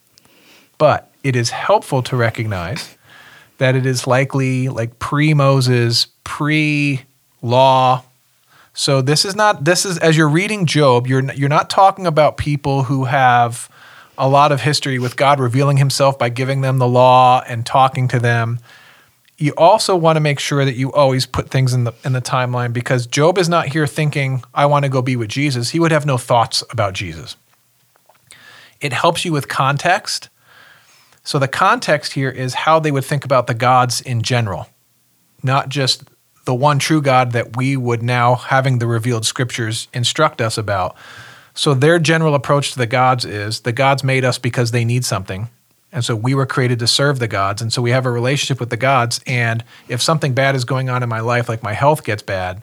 But 0.78 1.12
it 1.24 1.36
is 1.36 1.50
helpful 1.50 2.04
to 2.04 2.16
recognize 2.16 2.96
that 3.58 3.76
it 3.76 3.84
is 3.84 4.06
likely 4.06 4.70
like 4.70 5.00
pre 5.00 5.34
Moses, 5.34 6.10
pre 6.24 7.06
law. 7.42 8.04
So 8.76 9.02
this 9.02 9.26
is 9.26 9.36
not 9.36 9.66
this 9.66 9.84
is 9.84 9.98
as 9.98 10.16
you're 10.16 10.30
reading 10.30 10.68
Job, 10.68 11.08
you're 11.08 11.34
you're 11.34 11.50
not 11.50 11.72
talking 11.72 12.06
about 12.06 12.38
people 12.38 12.84
who 12.84 13.06
have 13.06 13.68
a 14.16 14.30
lot 14.30 14.52
of 14.52 14.62
history 14.62 15.00
with 15.00 15.16
God 15.16 15.40
revealing 15.40 15.78
himself 15.78 16.20
by 16.20 16.30
giving 16.30 16.62
them 16.62 16.78
the 16.78 16.88
law 16.88 17.42
and 17.48 17.66
talking 17.66 18.08
to 18.10 18.20
them. 18.20 18.60
You 19.38 19.54
also 19.56 19.96
want 19.96 20.16
to 20.16 20.20
make 20.20 20.40
sure 20.40 20.66
that 20.66 20.76
you 20.76 20.92
always 20.92 21.28
put 21.28 21.50
things 21.50 21.74
in 21.74 21.84
the 21.84 21.94
in 22.04 22.14
the 22.14 22.22
timeline 22.22 22.74
because 22.74 23.06
Job 23.06 23.38
is 23.38 23.48
not 23.48 23.68
here 23.68 23.86
thinking 23.86 24.44
I 24.54 24.66
want 24.66 24.84
to 24.84 24.90
go 24.90 25.02
be 25.02 25.16
with 25.16 25.30
Jesus. 25.30 25.70
He 25.70 25.80
would 25.80 25.92
have 25.92 26.06
no 26.06 26.18
thoughts 26.18 26.64
about 26.72 26.94
Jesus. 26.94 27.36
It 28.82 28.94
helps 28.94 29.26
you 29.26 29.32
with 29.32 29.48
context. 29.48 30.30
So 31.24 31.40
the 31.40 31.48
context 31.48 32.14
here 32.14 32.30
is 32.30 32.54
how 32.54 32.80
they 32.80 32.92
would 32.92 33.06
think 33.06 33.26
about 33.26 33.48
the 33.48 33.54
gods 33.54 34.02
in 34.02 34.22
general, 34.22 34.68
not 35.44 35.70
just 35.70 36.04
the 36.46 36.56
one 36.56 36.80
true 36.80 37.02
God 37.02 37.34
that 37.34 37.58
we 37.58 37.76
would 37.76 38.02
now, 38.02 38.36
having 38.36 38.80
the 38.80 38.88
revealed 38.88 39.26
scriptures, 39.26 39.88
instruct 39.94 40.40
us 40.42 40.58
about. 40.58 40.96
So 41.54 41.74
their 41.74 42.00
general 42.00 42.34
approach 42.34 42.72
to 42.72 42.78
the 42.78 42.88
gods 42.88 43.26
is 43.26 43.62
the 43.62 43.74
gods 43.74 44.04
made 44.04 44.24
us 44.24 44.38
because 44.38 44.72
they 44.72 44.86
need 44.86 45.04
something. 45.04 45.50
And 45.98 46.06
so 46.06 46.16
we 46.16 46.36
were 46.36 46.46
created 46.46 46.78
to 46.78 46.86
serve 46.86 47.18
the 47.18 47.28
gods. 47.28 47.60
And 47.60 47.74
so 47.74 47.82
we 47.82 47.90
have 47.90 48.06
a 48.06 48.12
relationship 48.12 48.60
with 48.60 48.70
the 48.70 48.78
gods. 48.78 49.20
And 49.26 49.64
if 49.88 50.00
something 50.00 50.36
bad 50.36 50.54
is 50.54 50.64
going 50.64 50.92
on 50.92 51.02
in 51.02 51.10
my 51.10 51.22
life, 51.22 51.50
like 51.50 51.64
my 51.64 51.74
health 51.74 52.04
gets 52.04 52.22
bad, 52.22 52.62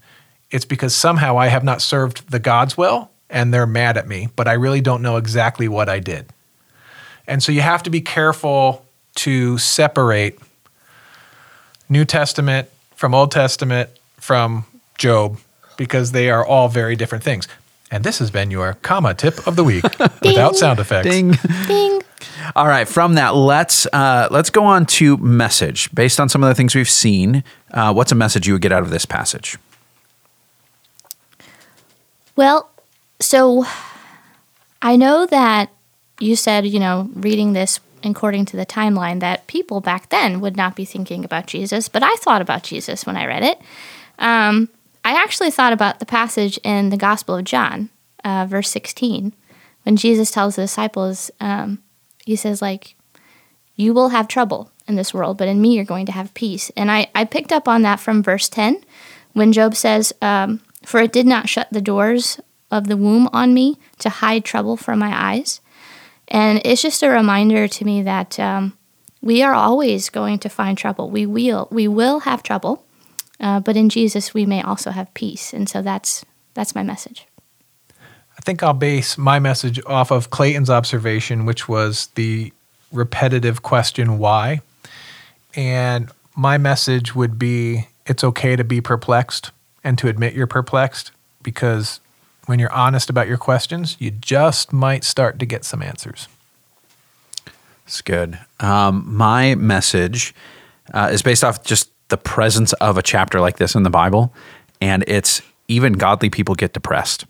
it's 0.52 0.64
because 0.64 0.94
somehow 0.94 1.36
I 1.36 1.48
have 1.48 1.64
not 1.64 1.82
served 1.82 2.30
the 2.30 2.38
gods 2.38 2.78
well 2.78 3.10
and 3.28 3.52
they're 3.52 3.66
mad 3.66 3.96
at 3.96 4.06
me, 4.06 4.28
but 4.36 4.46
I 4.46 4.52
really 4.52 4.80
don't 4.80 5.02
know 5.02 5.16
exactly 5.16 5.66
what 5.66 5.88
I 5.88 5.98
did. 5.98 6.26
And 7.26 7.42
so 7.42 7.50
you 7.50 7.60
have 7.60 7.82
to 7.82 7.90
be 7.90 8.00
careful 8.00 8.86
to 9.16 9.58
separate 9.58 10.38
New 11.88 12.04
Testament 12.04 12.68
from 12.94 13.16
Old 13.16 13.32
Testament 13.32 13.90
from 14.16 14.64
Job 14.96 15.40
because 15.76 16.12
they 16.12 16.30
are 16.30 16.46
all 16.46 16.68
very 16.68 16.94
different 16.94 17.24
things. 17.24 17.48
And 17.90 18.04
this 18.04 18.20
has 18.20 18.30
been 18.30 18.52
your 18.52 18.74
comma 18.82 19.12
tip 19.12 19.44
of 19.48 19.56
the 19.56 19.64
week 19.64 19.82
without 20.22 20.54
sound 20.54 20.78
effects. 20.78 21.08
Ding. 21.08 21.34
ding. 21.66 22.03
All 22.56 22.66
right, 22.66 22.86
from 22.88 23.14
that, 23.14 23.34
let's 23.34 23.86
uh, 23.92 24.28
let's 24.30 24.50
go 24.50 24.64
on 24.64 24.86
to 24.86 25.16
message. 25.18 25.92
Based 25.94 26.20
on 26.20 26.28
some 26.28 26.42
of 26.42 26.48
the 26.48 26.54
things 26.54 26.74
we've 26.74 26.88
seen, 26.88 27.44
uh, 27.72 27.92
what's 27.92 28.12
a 28.12 28.14
message 28.14 28.46
you 28.46 28.54
would 28.54 28.62
get 28.62 28.72
out 28.72 28.82
of 28.82 28.90
this 28.90 29.04
passage? 29.04 29.56
Well, 32.36 32.70
so 33.20 33.64
I 34.82 34.96
know 34.96 35.26
that 35.26 35.70
you 36.20 36.36
said, 36.36 36.66
you 36.66 36.80
know, 36.80 37.10
reading 37.14 37.52
this 37.52 37.80
according 38.04 38.44
to 38.46 38.56
the 38.56 38.66
timeline, 38.66 39.20
that 39.20 39.46
people 39.46 39.80
back 39.80 40.10
then 40.10 40.40
would 40.40 40.56
not 40.56 40.76
be 40.76 40.84
thinking 40.84 41.24
about 41.24 41.46
Jesus, 41.46 41.88
but 41.88 42.02
I 42.02 42.14
thought 42.16 42.42
about 42.42 42.62
Jesus 42.62 43.06
when 43.06 43.16
I 43.16 43.26
read 43.26 43.42
it. 43.42 43.58
Um, 44.18 44.68
I 45.04 45.14
actually 45.22 45.50
thought 45.50 45.72
about 45.72 45.98
the 45.98 46.06
passage 46.06 46.58
in 46.58 46.90
the 46.90 46.96
Gospel 46.96 47.36
of 47.36 47.44
John, 47.44 47.90
uh, 48.24 48.46
verse 48.48 48.70
16, 48.70 49.32
when 49.82 49.96
Jesus 49.96 50.30
tells 50.30 50.56
the 50.56 50.62
disciples, 50.62 51.30
um, 51.40 51.82
he 52.24 52.36
says, 52.36 52.62
like, 52.62 52.96
you 53.76 53.92
will 53.92 54.10
have 54.10 54.28
trouble 54.28 54.70
in 54.86 54.96
this 54.96 55.12
world, 55.12 55.38
but 55.38 55.48
in 55.48 55.60
me 55.60 55.74
you're 55.74 55.84
going 55.84 56.06
to 56.06 56.12
have 56.12 56.34
peace. 56.34 56.70
And 56.76 56.90
I, 56.90 57.08
I 57.14 57.24
picked 57.24 57.52
up 57.52 57.68
on 57.68 57.82
that 57.82 58.00
from 58.00 58.22
verse 58.22 58.48
10 58.48 58.84
when 59.32 59.52
Job 59.52 59.74
says, 59.74 60.12
um, 60.22 60.60
For 60.84 61.00
it 61.00 61.12
did 61.12 61.26
not 61.26 61.48
shut 61.48 61.68
the 61.70 61.80
doors 61.80 62.40
of 62.70 62.86
the 62.86 62.96
womb 62.96 63.28
on 63.32 63.54
me 63.54 63.78
to 63.98 64.08
hide 64.08 64.44
trouble 64.44 64.76
from 64.76 64.98
my 64.98 65.12
eyes. 65.32 65.60
And 66.28 66.60
it's 66.64 66.82
just 66.82 67.02
a 67.02 67.10
reminder 67.10 67.68
to 67.68 67.84
me 67.84 68.02
that 68.02 68.40
um, 68.40 68.76
we 69.20 69.42
are 69.42 69.54
always 69.54 70.08
going 70.08 70.38
to 70.40 70.48
find 70.48 70.76
trouble. 70.78 71.10
We 71.10 71.26
will, 71.26 71.68
we 71.70 71.88
will 71.88 72.20
have 72.20 72.42
trouble, 72.42 72.84
uh, 73.40 73.60
but 73.60 73.76
in 73.76 73.88
Jesus 73.88 74.32
we 74.32 74.46
may 74.46 74.62
also 74.62 74.90
have 74.90 75.12
peace. 75.14 75.52
And 75.52 75.68
so 75.68 75.82
that's 75.82 76.24
that's 76.54 76.74
my 76.74 76.84
message. 76.84 77.26
I 78.36 78.40
think 78.42 78.62
I'll 78.62 78.72
base 78.74 79.16
my 79.16 79.38
message 79.38 79.80
off 79.86 80.10
of 80.10 80.30
Clayton's 80.30 80.70
observation, 80.70 81.46
which 81.46 81.68
was 81.68 82.08
the 82.14 82.52
repetitive 82.92 83.62
question, 83.62 84.18
why? 84.18 84.60
And 85.54 86.10
my 86.36 86.58
message 86.58 87.14
would 87.14 87.38
be 87.38 87.88
it's 88.06 88.24
okay 88.24 88.56
to 88.56 88.64
be 88.64 88.80
perplexed 88.80 89.50
and 89.82 89.98
to 89.98 90.08
admit 90.08 90.34
you're 90.34 90.46
perplexed 90.46 91.12
because 91.42 92.00
when 92.46 92.58
you're 92.58 92.72
honest 92.72 93.08
about 93.08 93.28
your 93.28 93.38
questions, 93.38 93.96
you 93.98 94.10
just 94.10 94.72
might 94.72 95.04
start 95.04 95.38
to 95.38 95.46
get 95.46 95.64
some 95.64 95.82
answers. 95.82 96.28
It's 97.86 98.00
good. 98.00 98.38
Um, 98.60 99.04
my 99.06 99.54
message 99.54 100.34
uh, 100.92 101.10
is 101.12 101.22
based 101.22 101.44
off 101.44 101.64
just 101.64 101.90
the 102.08 102.16
presence 102.16 102.72
of 102.74 102.98
a 102.98 103.02
chapter 103.02 103.40
like 103.40 103.56
this 103.56 103.74
in 103.74 103.82
the 103.82 103.90
Bible, 103.90 104.32
and 104.80 105.04
it's 105.06 105.42
even 105.68 105.94
godly 105.94 106.30
people 106.30 106.54
get 106.54 106.72
depressed. 106.72 107.24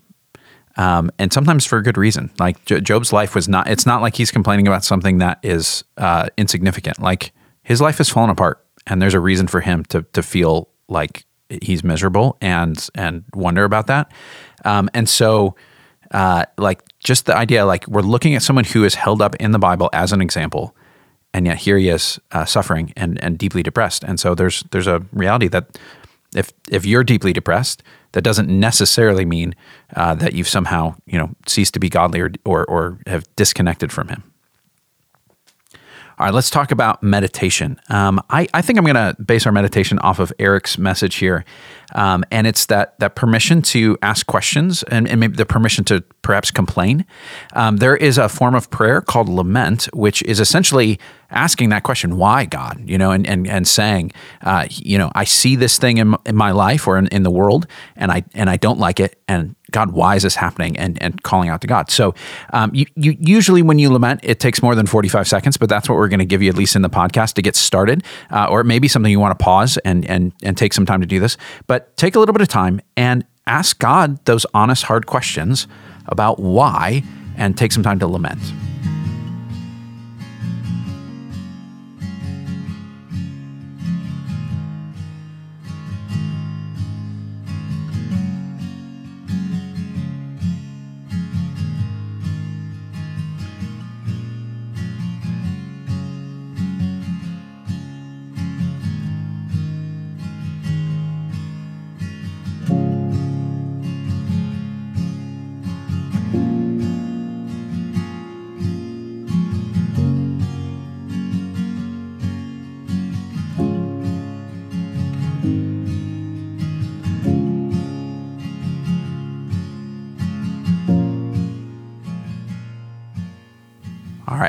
Um, 0.77 1.09
and 1.17 1.31
sometimes 1.31 1.65
for 1.65 1.77
a 1.77 1.83
good 1.83 1.97
reason. 1.97 2.31
Like 2.39 2.65
Job's 2.65 3.13
life 3.13 3.35
was 3.35 3.47
not, 3.47 3.69
it's 3.69 3.85
not 3.85 4.01
like 4.01 4.15
he's 4.15 4.31
complaining 4.31 4.67
about 4.67 4.83
something 4.83 5.19
that 5.19 5.39
is 5.41 5.83
uh, 5.97 6.27
insignificant. 6.37 7.01
Like 7.01 7.31
his 7.63 7.79
life 7.79 7.97
has 7.99 8.09
fallen 8.09 8.29
apart, 8.29 8.65
and 8.85 9.01
there's 9.01 9.13
a 9.13 9.19
reason 9.19 9.47
for 9.47 9.61
him 9.61 9.83
to, 9.85 10.03
to 10.13 10.21
feel 10.21 10.67
like 10.87 11.25
he's 11.61 11.83
miserable 11.83 12.37
and, 12.41 12.89
and 12.93 13.23
wonder 13.33 13.63
about 13.63 13.87
that. 13.87 14.11
Um, 14.65 14.89
and 14.93 15.07
so, 15.07 15.55
uh, 16.11 16.45
like, 16.57 16.81
just 16.99 17.25
the 17.25 17.35
idea, 17.35 17.65
like, 17.65 17.87
we're 17.87 18.01
looking 18.01 18.35
at 18.35 18.41
someone 18.41 18.65
who 18.65 18.83
is 18.83 18.95
held 18.95 19.21
up 19.21 19.35
in 19.35 19.51
the 19.51 19.59
Bible 19.59 19.89
as 19.93 20.11
an 20.11 20.21
example, 20.21 20.75
and 21.33 21.45
yet 21.45 21.57
here 21.57 21.77
he 21.77 21.89
is 21.89 22.19
uh, 22.31 22.45
suffering 22.45 22.93
and, 22.95 23.21
and 23.23 23.37
deeply 23.37 23.63
depressed. 23.63 24.03
And 24.03 24.19
so 24.19 24.35
there's 24.35 24.63
there's 24.71 24.87
a 24.87 25.03
reality 25.11 25.47
that 25.49 25.79
if 26.35 26.51
if 26.71 26.85
you're 26.85 27.03
deeply 27.03 27.33
depressed, 27.33 27.83
that 28.15 28.23
doesn't 28.23 28.47
necessarily 28.47 29.25
mean 29.25 29.53
uh, 29.93 30.15
that 30.15 30.33
you've 30.33 30.47
somehow 30.47 30.95
you 31.05 31.19
know 31.19 31.29
ceased 31.45 31.73
to 31.73 31.79
be 31.79 31.89
godly 31.89 32.21
or, 32.21 32.31
or 32.45 32.65
or 32.65 32.97
have 33.05 33.23
disconnected 33.35 33.91
from 33.91 34.07
Him. 34.07 34.23
All 36.17 36.25
right, 36.25 36.33
let's 36.33 36.49
talk 36.49 36.71
about 36.71 37.03
meditation. 37.03 37.77
Um, 37.89 38.21
I, 38.29 38.47
I 38.53 38.61
think 38.61 38.79
I'm 38.79 38.85
going 38.85 38.95
to 38.95 39.21
base 39.21 39.45
our 39.45 39.51
meditation 39.51 39.99
off 39.99 40.19
of 40.19 40.31
Eric's 40.39 40.77
message 40.77 41.15
here, 41.15 41.43
um, 41.93 42.23
and 42.31 42.47
it's 42.47 42.67
that 42.67 42.97
that 42.99 43.15
permission 43.15 43.61
to 43.63 43.97
ask 44.01 44.25
questions 44.25 44.81
and, 44.83 45.09
and 45.09 45.19
maybe 45.19 45.35
the 45.35 45.45
permission 45.45 45.83
to 45.85 46.01
perhaps 46.21 46.51
complain. 46.51 47.05
Um, 47.51 47.77
there 47.77 47.97
is 47.97 48.17
a 48.17 48.29
form 48.29 48.55
of 48.55 48.69
prayer 48.69 49.01
called 49.01 49.27
lament, 49.27 49.89
which 49.93 50.21
is 50.23 50.39
essentially 50.39 50.99
asking 51.31 51.67
that 51.69 51.83
question, 51.83 52.15
"Why 52.15 52.45
God?" 52.45 52.81
You 52.85 52.97
know, 52.97 53.11
and 53.11 53.27
and 53.27 53.45
and 53.45 53.67
saying, 53.67 54.13
uh, 54.41 54.67
you 54.69 54.97
know, 54.97 55.11
I 55.15 55.25
see 55.25 55.57
this 55.57 55.77
thing 55.77 55.97
in, 55.97 56.15
in 56.25 56.37
my 56.37 56.51
life 56.51 56.87
or 56.87 56.97
in, 56.97 57.07
in 57.07 57.23
the 57.23 57.31
world, 57.31 57.67
and 57.97 58.09
I 58.09 58.23
and 58.33 58.49
I 58.49 58.55
don't 58.55 58.79
like 58.79 59.01
it, 59.01 59.21
and 59.27 59.57
God, 59.71 59.91
why 59.91 60.15
is 60.15 60.23
this 60.23 60.35
happening? 60.35 60.77
And 60.77 61.01
and 61.01 61.21
calling 61.23 61.49
out 61.49 61.61
to 61.61 61.67
God. 61.67 61.91
So, 61.91 62.13
um, 62.53 62.71
you, 62.73 62.85
you 62.95 63.17
usually 63.19 63.61
when 63.61 63.79
you 63.79 63.91
lament, 63.91 64.21
it 64.23 64.39
takes 64.39 64.61
more 64.61 64.75
than 64.75 64.85
forty 64.85 65.09
five 65.09 65.27
seconds, 65.27 65.57
but 65.57 65.69
that's 65.69 65.89
what 65.89 65.95
we're 65.95 66.07
going 66.07 66.19
to 66.19 66.25
give 66.25 66.41
you 66.41 66.49
at 66.49 66.55
least 66.55 66.75
in 66.75 66.81
the 66.81 66.89
podcast 66.89 67.33
to 67.33 67.41
get 67.41 67.55
started, 67.55 68.03
uh, 68.31 68.47
or 68.49 68.61
it 68.61 68.65
may 68.65 68.79
be 68.79 68.87
something 68.87 69.11
you 69.11 69.19
want 69.19 69.37
to 69.37 69.43
pause 69.43 69.77
and 69.79 70.05
and 70.05 70.33
and 70.43 70.57
take 70.57 70.73
some 70.73 70.85
time 70.85 71.01
to 71.01 71.07
do 71.07 71.19
this. 71.19 71.37
But 71.67 71.95
take 71.97 72.15
a 72.15 72.19
little 72.19 72.33
bit 72.33 72.41
of 72.41 72.47
time 72.47 72.81
and 72.95 73.25
ask 73.47 73.79
God 73.79 74.23
those 74.25 74.45
honest, 74.53 74.83
hard 74.83 75.05
questions 75.05 75.67
about 76.07 76.39
why 76.39 77.03
and 77.37 77.57
take 77.57 77.71
some 77.71 77.83
time 77.83 77.99
to 77.99 78.07
lament. 78.07 78.39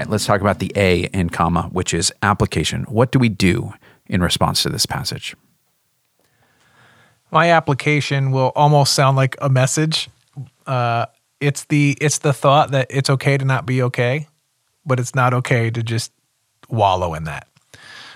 Right, 0.06 0.12
let's 0.12 0.24
talk 0.24 0.40
about 0.40 0.60
the 0.60 0.70
A 0.76 1.06
in 1.06 1.30
COMA, 1.30 1.64
which 1.72 1.92
is 1.92 2.12
application. 2.22 2.84
What 2.84 3.10
do 3.10 3.18
we 3.18 3.28
do 3.28 3.72
in 4.06 4.20
response 4.20 4.62
to 4.62 4.68
this 4.68 4.86
passage? 4.86 5.34
My 7.32 7.50
application 7.50 8.30
will 8.30 8.52
almost 8.54 8.92
sound 8.92 9.16
like 9.16 9.34
a 9.40 9.48
message. 9.48 10.08
Uh, 10.64 11.06
it's 11.40 11.64
the 11.64 11.98
it's 12.00 12.18
the 12.18 12.32
thought 12.32 12.70
that 12.70 12.86
it's 12.88 13.10
okay 13.10 13.36
to 13.36 13.44
not 13.44 13.66
be 13.66 13.82
okay, 13.82 14.28
but 14.84 15.00
it's 15.00 15.12
not 15.12 15.34
okay 15.34 15.70
to 15.70 15.82
just 15.82 16.12
wallow 16.68 17.14
in 17.14 17.24
that. 17.24 17.48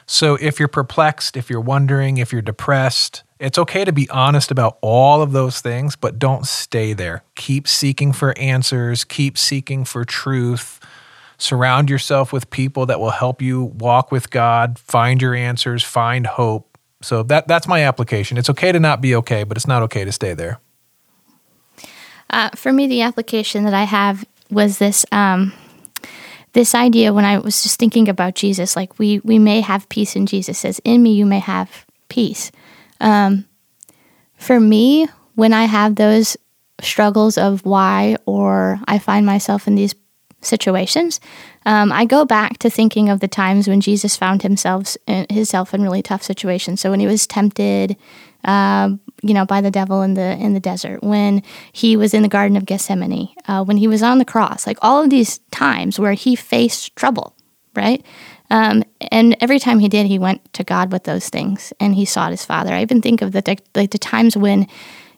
So 0.07 0.37
if 0.37 0.61
you're 0.61 0.69
perplexed, 0.69 1.37
if 1.37 1.51
you're 1.51 1.61
wondering, 1.61 2.19
if 2.19 2.33
you're 2.33 2.41
depressed, 2.41 3.25
it's 3.41 3.59
okay 3.59 3.85
to 3.85 3.93
be 3.93 4.09
honest 4.11 4.53
about 4.53 4.79
all 4.81 5.23
of 5.23 5.33
those 5.33 5.61
things, 5.61 5.97
but 5.97 6.21
don't 6.21 6.47
stay 6.47 6.93
there. 6.93 7.25
Keep 7.35 7.67
seeking 7.67 8.13
for 8.13 8.37
answers, 8.39 9.03
keep 9.03 9.37
seeking 9.37 9.85
for 9.85 10.05
truth 10.05 10.80
Surround 11.41 11.89
yourself 11.89 12.33
with 12.33 12.51
people 12.51 12.85
that 12.87 13.01
will 13.01 13.11
help 13.11 13.41
you 13.41 13.65
walk 13.65 14.13
with 14.13 14.31
God, 14.31 14.79
find 14.79 15.23
your 15.23 15.35
answers, 15.35 15.83
find 15.83 16.27
hope. 16.27 16.77
So 17.01 17.23
that 17.25 17.49
that's 17.49 17.67
my 17.67 17.83
application. 17.85 18.37
It's 18.37 18.51
okay 18.51 18.73
to 18.73 18.79
not 18.79 19.01
be 19.01 19.15
okay, 19.17 19.45
but 19.45 19.57
it's 19.57 19.67
not 19.67 19.83
okay 19.85 20.05
to 20.05 20.13
stay 20.13 20.35
there. 20.35 20.61
Uh, 22.29 22.51
for 22.55 22.73
me, 22.73 22.87
the 22.87 23.01
application 23.01 23.65
that 23.65 23.73
I 23.73 23.85
have 23.85 24.27
was 24.51 24.77
this 24.79 25.07
um, 25.13 25.55
this 26.53 26.75
idea 26.75 27.15
when 27.15 27.25
I 27.25 27.39
was 27.39 27.63
just 27.63 27.79
thinking 27.79 28.09
about 28.09 28.35
Jesus. 28.35 28.77
Like 28.77 28.99
we 28.99 29.21
we 29.21 29.39
may 29.39 29.63
have 29.63 29.89
peace 29.89 30.17
in 30.17 30.27
Jesus. 30.27 30.59
Says, 30.59 30.79
"In 30.85 31.03
me 31.03 31.15
you 31.15 31.25
may 31.25 31.41
have 31.41 31.87
peace." 32.11 32.53
Um, 33.01 33.47
for 34.37 34.61
me, 34.61 35.09
when 35.37 35.53
I 35.55 35.65
have 35.65 35.97
those 35.97 36.37
struggles 36.83 37.39
of 37.39 37.65
why, 37.65 38.17
or 38.27 38.81
I 38.87 38.99
find 38.99 39.25
myself 39.27 39.67
in 39.67 39.75
these 39.75 39.95
situations, 40.43 41.21
um, 41.67 41.93
I 41.93 42.05
go 42.05 42.25
back 42.25 42.59
to 42.59 42.71
thinking 42.71 43.09
of 43.09 43.21
the 43.21 43.29
times 43.29 43.69
when 43.69 43.81
Jesus 43.81 44.17
found 44.17 44.43
himself 44.43 44.97
in, 45.07 45.27
himself 45.29 45.75
in 45.75 45.83
really 45.83 46.03
tough 46.03 46.23
situations. 46.23 46.81
So 46.81 46.91
when 46.91 47.01
he 47.01 47.07
was 47.07 47.27
tempted, 47.27 47.97
uh, 48.45 48.91
you 49.23 49.35
know, 49.35 49.45
by 49.45 49.61
the 49.61 49.71
devil 49.71 50.03
in 50.03 50.15
the 50.15 50.37
in 50.37 50.55
the 50.55 50.61
desert, 50.61 51.03
when 51.03 51.43
he 51.73 51.97
was 51.97 52.15
in 52.15 52.23
the 52.23 52.29
Garden 52.29 52.57
of 52.57 52.65
Gethsemane, 52.65 53.29
uh, 53.47 53.63
when 53.65 53.77
he 53.77 53.87
was 53.87 54.03
on 54.03 54.19
the 54.19 54.25
cross, 54.25 54.67
like 54.67 54.79
all 54.81 55.03
of 55.03 55.11
these 55.11 55.39
times 55.51 55.99
where 55.99 56.15
he 56.15 56.35
faced 56.35 56.97
trouble, 56.97 57.35
right? 57.77 58.05
Um, 58.51 58.83
and 59.13 59.37
every 59.41 59.59
time 59.59 59.79
he 59.79 59.89
did, 59.89 60.07
he 60.07 60.19
went 60.19 60.53
to 60.55 60.65
God 60.65 60.91
with 60.91 61.05
those 61.05 61.29
things, 61.29 61.73
and 61.79 61.95
he 61.95 62.05
sought 62.05 62.33
his 62.33 62.45
Father. 62.45 62.73
I 62.73 62.83
even 62.83 63.03
think 63.03 63.23
of 63.23 63.33
the 63.33 63.59
like 63.75 63.91
the 63.91 63.99
times 63.99 64.37
when 64.37 64.67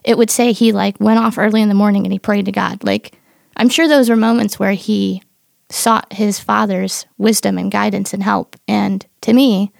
it 0.03 0.17
would 0.17 0.29
say 0.29 0.51
he 0.51 0.73
like 0.73 0.99
went 0.99 1.19
off 1.19 1.37
early 1.37 1.61
in 1.61 1.69
the 1.69 1.75
morning 1.75 2.05
and 2.05 2.11
he 2.11 2.19
prayed 2.19 2.45
to 2.45 2.51
God, 2.51 2.83
like 2.83 3.17
I'm 3.57 3.69
sure 3.69 3.87
those 3.87 4.09
were 4.09 4.15
moments 4.15 4.59
where 4.59 4.73
he 4.73 5.21
sought 5.69 6.11
his 6.13 6.39
father's 6.39 7.05
wisdom 7.17 7.57
and 7.57 7.71
guidance 7.71 8.13
and 8.13 8.23
help. 8.23 8.55
And 8.67 9.05
to 9.21 9.33
me, 9.33 9.71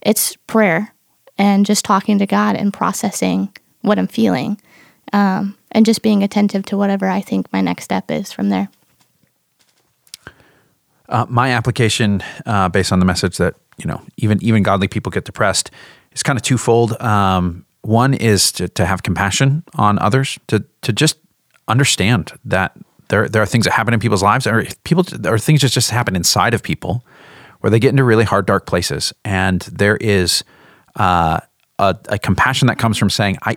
it's 0.00 0.36
prayer 0.46 0.94
and 1.36 1.66
just 1.66 1.84
talking 1.84 2.18
to 2.18 2.26
God 2.26 2.56
and 2.56 2.72
processing 2.72 3.54
what 3.82 3.98
I'm 3.98 4.06
feeling 4.06 4.60
um, 5.12 5.56
and 5.72 5.84
just 5.84 6.02
being 6.02 6.22
attentive 6.22 6.64
to 6.66 6.76
whatever 6.76 7.08
I 7.08 7.20
think 7.20 7.52
my 7.52 7.60
next 7.60 7.84
step 7.84 8.10
is 8.10 8.32
from 8.32 8.48
there. 8.48 8.68
Uh, 11.08 11.26
my 11.28 11.50
application, 11.50 12.22
uh, 12.46 12.68
based 12.68 12.92
on 12.92 12.98
the 12.98 13.04
message 13.04 13.36
that 13.36 13.54
you 13.76 13.86
know, 13.86 14.00
even 14.16 14.42
even 14.42 14.62
godly 14.62 14.88
people 14.88 15.10
get 15.10 15.24
depressed, 15.24 15.70
is 16.12 16.22
kind 16.22 16.38
of 16.38 16.42
twofold. 16.42 17.00
Um, 17.00 17.66
one 17.82 18.14
is 18.14 18.52
to, 18.52 18.68
to 18.68 18.86
have 18.86 19.02
compassion 19.02 19.64
on 19.74 19.98
others, 19.98 20.38
to 20.46 20.64
to 20.82 20.92
just 20.92 21.18
understand 21.68 22.32
that 22.44 22.76
there 23.08 23.28
there 23.28 23.42
are 23.42 23.46
things 23.46 23.64
that 23.64 23.72
happen 23.72 23.94
in 23.94 24.00
people's 24.00 24.22
lives, 24.22 24.46
or 24.46 24.64
people 24.84 25.04
or 25.26 25.38
things 25.38 25.62
that 25.62 25.72
just 25.72 25.90
happen 25.90 26.16
inside 26.16 26.54
of 26.54 26.62
people, 26.62 27.04
where 27.60 27.70
they 27.70 27.78
get 27.78 27.90
into 27.90 28.04
really 28.04 28.24
hard, 28.24 28.46
dark 28.46 28.66
places, 28.66 29.12
and 29.24 29.60
there 29.62 29.96
is 29.96 30.44
uh, 30.96 31.40
a, 31.78 31.96
a 32.08 32.18
compassion 32.18 32.68
that 32.68 32.78
comes 32.78 32.98
from 32.98 33.10
saying, 33.10 33.38
"I." 33.42 33.56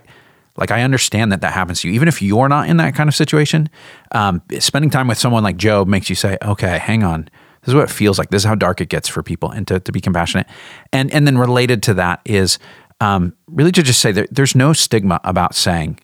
Like 0.56 0.72
I 0.72 0.82
understand 0.82 1.30
that 1.30 1.40
that 1.42 1.52
happens 1.52 1.82
to 1.82 1.88
you, 1.88 1.94
even 1.94 2.08
if 2.08 2.20
you're 2.20 2.48
not 2.48 2.68
in 2.68 2.78
that 2.78 2.96
kind 2.96 3.08
of 3.08 3.14
situation. 3.14 3.70
Um, 4.10 4.42
spending 4.58 4.90
time 4.90 5.06
with 5.06 5.16
someone 5.16 5.44
like 5.44 5.56
Job 5.56 5.86
makes 5.86 6.10
you 6.10 6.16
say, 6.16 6.36
"Okay, 6.42 6.78
hang 6.78 7.04
on, 7.04 7.30
this 7.68 7.68
is 7.68 7.74
what 7.74 7.84
it 7.84 7.92
feels 7.92 8.18
like. 8.18 8.30
This 8.30 8.42
is 8.42 8.46
how 8.46 8.54
dark 8.54 8.80
it 8.80 8.88
gets 8.88 9.08
for 9.08 9.22
people, 9.22 9.50
and 9.50 9.66
to, 9.68 9.78
to 9.80 9.92
be 9.92 10.00
compassionate. 10.00 10.46
And 10.92 11.12
and 11.12 11.26
then 11.26 11.38
related 11.38 11.82
to 11.84 11.94
that 11.94 12.20
is 12.24 12.58
um, 13.00 13.34
really 13.46 13.72
to 13.72 13.82
just 13.82 14.00
say 14.00 14.12
that 14.12 14.28
there's 14.34 14.54
no 14.54 14.72
stigma 14.72 15.20
about 15.24 15.54
saying 15.54 16.00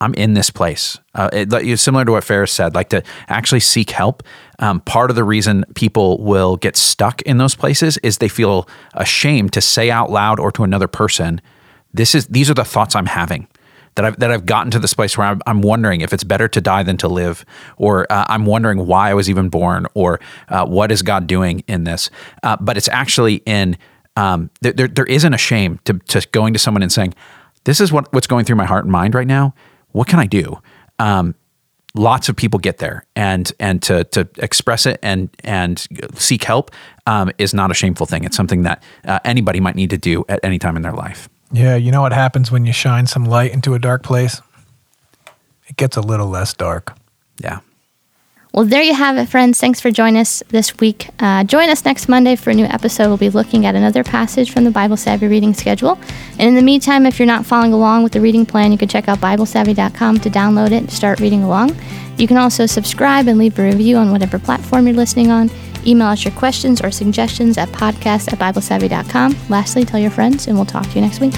I, 0.00 0.04
am 0.04 0.14
in 0.14 0.34
this 0.34 0.50
place. 0.50 0.98
Uh, 1.14 1.28
it, 1.32 1.78
similar 1.78 2.04
to 2.04 2.12
what 2.12 2.24
Ferris 2.24 2.52
said, 2.52 2.74
like 2.74 2.88
to 2.90 3.02
actually 3.28 3.60
seek 3.60 3.90
help. 3.90 4.22
Um, 4.58 4.80
part 4.80 5.10
of 5.10 5.16
the 5.16 5.24
reason 5.24 5.64
people 5.74 6.18
will 6.22 6.56
get 6.56 6.76
stuck 6.76 7.22
in 7.22 7.38
those 7.38 7.54
places 7.54 7.98
is 7.98 8.18
they 8.18 8.28
feel 8.28 8.68
ashamed 8.94 9.52
to 9.54 9.60
say 9.60 9.90
out 9.90 10.10
loud 10.10 10.38
or 10.38 10.52
to 10.52 10.64
another 10.64 10.88
person, 10.88 11.40
"This 11.92 12.14
is 12.14 12.26
these 12.28 12.50
are 12.50 12.54
the 12.54 12.64
thoughts 12.64 12.94
I'm 12.94 13.06
having." 13.06 13.48
That 13.94 14.06
I've, 14.06 14.18
that 14.20 14.30
I've 14.30 14.46
gotten 14.46 14.70
to 14.70 14.78
this 14.78 14.94
place 14.94 15.18
where 15.18 15.26
I'm, 15.26 15.42
I'm 15.46 15.60
wondering 15.60 16.00
if 16.00 16.14
it's 16.14 16.24
better 16.24 16.48
to 16.48 16.62
die 16.62 16.82
than 16.82 16.96
to 16.96 17.08
live, 17.08 17.44
or 17.76 18.10
uh, 18.10 18.24
I'm 18.26 18.46
wondering 18.46 18.86
why 18.86 19.10
I 19.10 19.14
was 19.14 19.28
even 19.28 19.50
born, 19.50 19.86
or 19.92 20.18
uh, 20.48 20.64
what 20.64 20.90
is 20.90 21.02
God 21.02 21.26
doing 21.26 21.62
in 21.68 21.84
this? 21.84 22.08
Uh, 22.42 22.56
but 22.58 22.78
it's 22.78 22.88
actually 22.88 23.42
in 23.44 23.76
um, 24.16 24.50
there, 24.62 24.72
there, 24.72 24.88
there 24.88 25.04
isn't 25.04 25.34
a 25.34 25.38
shame 25.38 25.78
to, 25.84 25.94
to 26.08 26.26
going 26.32 26.52
to 26.52 26.58
someone 26.58 26.82
and 26.82 26.92
saying, 26.92 27.14
this 27.64 27.80
is 27.80 27.92
what, 27.92 28.12
what's 28.12 28.26
going 28.26 28.44
through 28.44 28.56
my 28.56 28.64
heart 28.64 28.84
and 28.84 28.92
mind 28.92 29.14
right 29.14 29.26
now. 29.26 29.54
What 29.92 30.08
can 30.08 30.18
I 30.18 30.26
do? 30.26 30.60
Um, 30.98 31.34
lots 31.94 32.28
of 32.28 32.36
people 32.36 32.58
get 32.58 32.78
there, 32.78 33.06
and 33.14 33.52
and 33.58 33.82
to 33.82 34.04
to 34.04 34.28
express 34.38 34.86
it 34.86 34.98
and 35.02 35.28
and 35.44 35.86
seek 36.14 36.44
help 36.44 36.70
um, 37.06 37.30
is 37.38 37.54
not 37.54 37.70
a 37.70 37.74
shameful 37.74 38.06
thing. 38.06 38.24
It's 38.24 38.36
something 38.36 38.62
that 38.62 38.82
uh, 39.04 39.18
anybody 39.24 39.60
might 39.60 39.76
need 39.76 39.90
to 39.90 39.98
do 39.98 40.24
at 40.28 40.40
any 40.42 40.58
time 40.58 40.76
in 40.76 40.82
their 40.82 40.92
life. 40.92 41.28
Yeah, 41.52 41.76
you 41.76 41.92
know 41.92 42.00
what 42.00 42.12
happens 42.12 42.50
when 42.50 42.64
you 42.64 42.72
shine 42.72 43.06
some 43.06 43.24
light 43.24 43.52
into 43.52 43.74
a 43.74 43.78
dark 43.78 44.02
place? 44.02 44.40
It 45.68 45.76
gets 45.76 45.96
a 45.96 46.00
little 46.00 46.28
less 46.28 46.54
dark. 46.54 46.96
Yeah. 47.42 47.60
Well, 48.52 48.66
there 48.66 48.82
you 48.82 48.94
have 48.94 49.16
it, 49.16 49.30
friends. 49.30 49.58
Thanks 49.58 49.80
for 49.80 49.90
joining 49.90 50.20
us 50.20 50.42
this 50.48 50.78
week. 50.78 51.08
Uh, 51.18 51.42
join 51.42 51.70
us 51.70 51.86
next 51.86 52.06
Monday 52.06 52.36
for 52.36 52.50
a 52.50 52.54
new 52.54 52.66
episode. 52.66 53.08
We'll 53.08 53.16
be 53.16 53.30
looking 53.30 53.64
at 53.64 53.74
another 53.74 54.04
passage 54.04 54.52
from 54.52 54.64
the 54.64 54.70
Bible 54.70 54.98
Savvy 54.98 55.26
reading 55.26 55.54
schedule. 55.54 55.98
And 56.38 56.48
in 56.48 56.54
the 56.54 56.62
meantime, 56.62 57.06
if 57.06 57.18
you're 57.18 57.24
not 57.24 57.46
following 57.46 57.72
along 57.72 58.02
with 58.02 58.12
the 58.12 58.20
reading 58.20 58.44
plan, 58.44 58.70
you 58.70 58.76
can 58.76 58.88
check 58.88 59.08
out 59.08 59.20
BibleSavvy.com 59.20 60.20
to 60.20 60.28
download 60.28 60.66
it 60.66 60.82
and 60.82 60.92
start 60.92 61.18
reading 61.20 61.42
along. 61.42 61.74
You 62.18 62.28
can 62.28 62.36
also 62.36 62.66
subscribe 62.66 63.26
and 63.26 63.38
leave 63.38 63.58
a 63.58 63.62
review 63.62 63.96
on 63.96 64.12
whatever 64.12 64.38
platform 64.38 64.86
you're 64.86 64.96
listening 64.96 65.30
on. 65.30 65.50
Email 65.86 66.08
us 66.08 66.22
your 66.22 66.34
questions 66.34 66.82
or 66.82 66.90
suggestions 66.90 67.56
at 67.56 67.70
podcast 67.70 68.30
at 68.32 68.38
BibleSavvy.com. 68.38 69.34
Lastly, 69.48 69.86
tell 69.86 69.98
your 69.98 70.10
friends, 70.10 70.46
and 70.46 70.56
we'll 70.56 70.66
talk 70.66 70.84
to 70.84 70.94
you 70.94 71.00
next 71.00 71.20
week. 71.20 71.32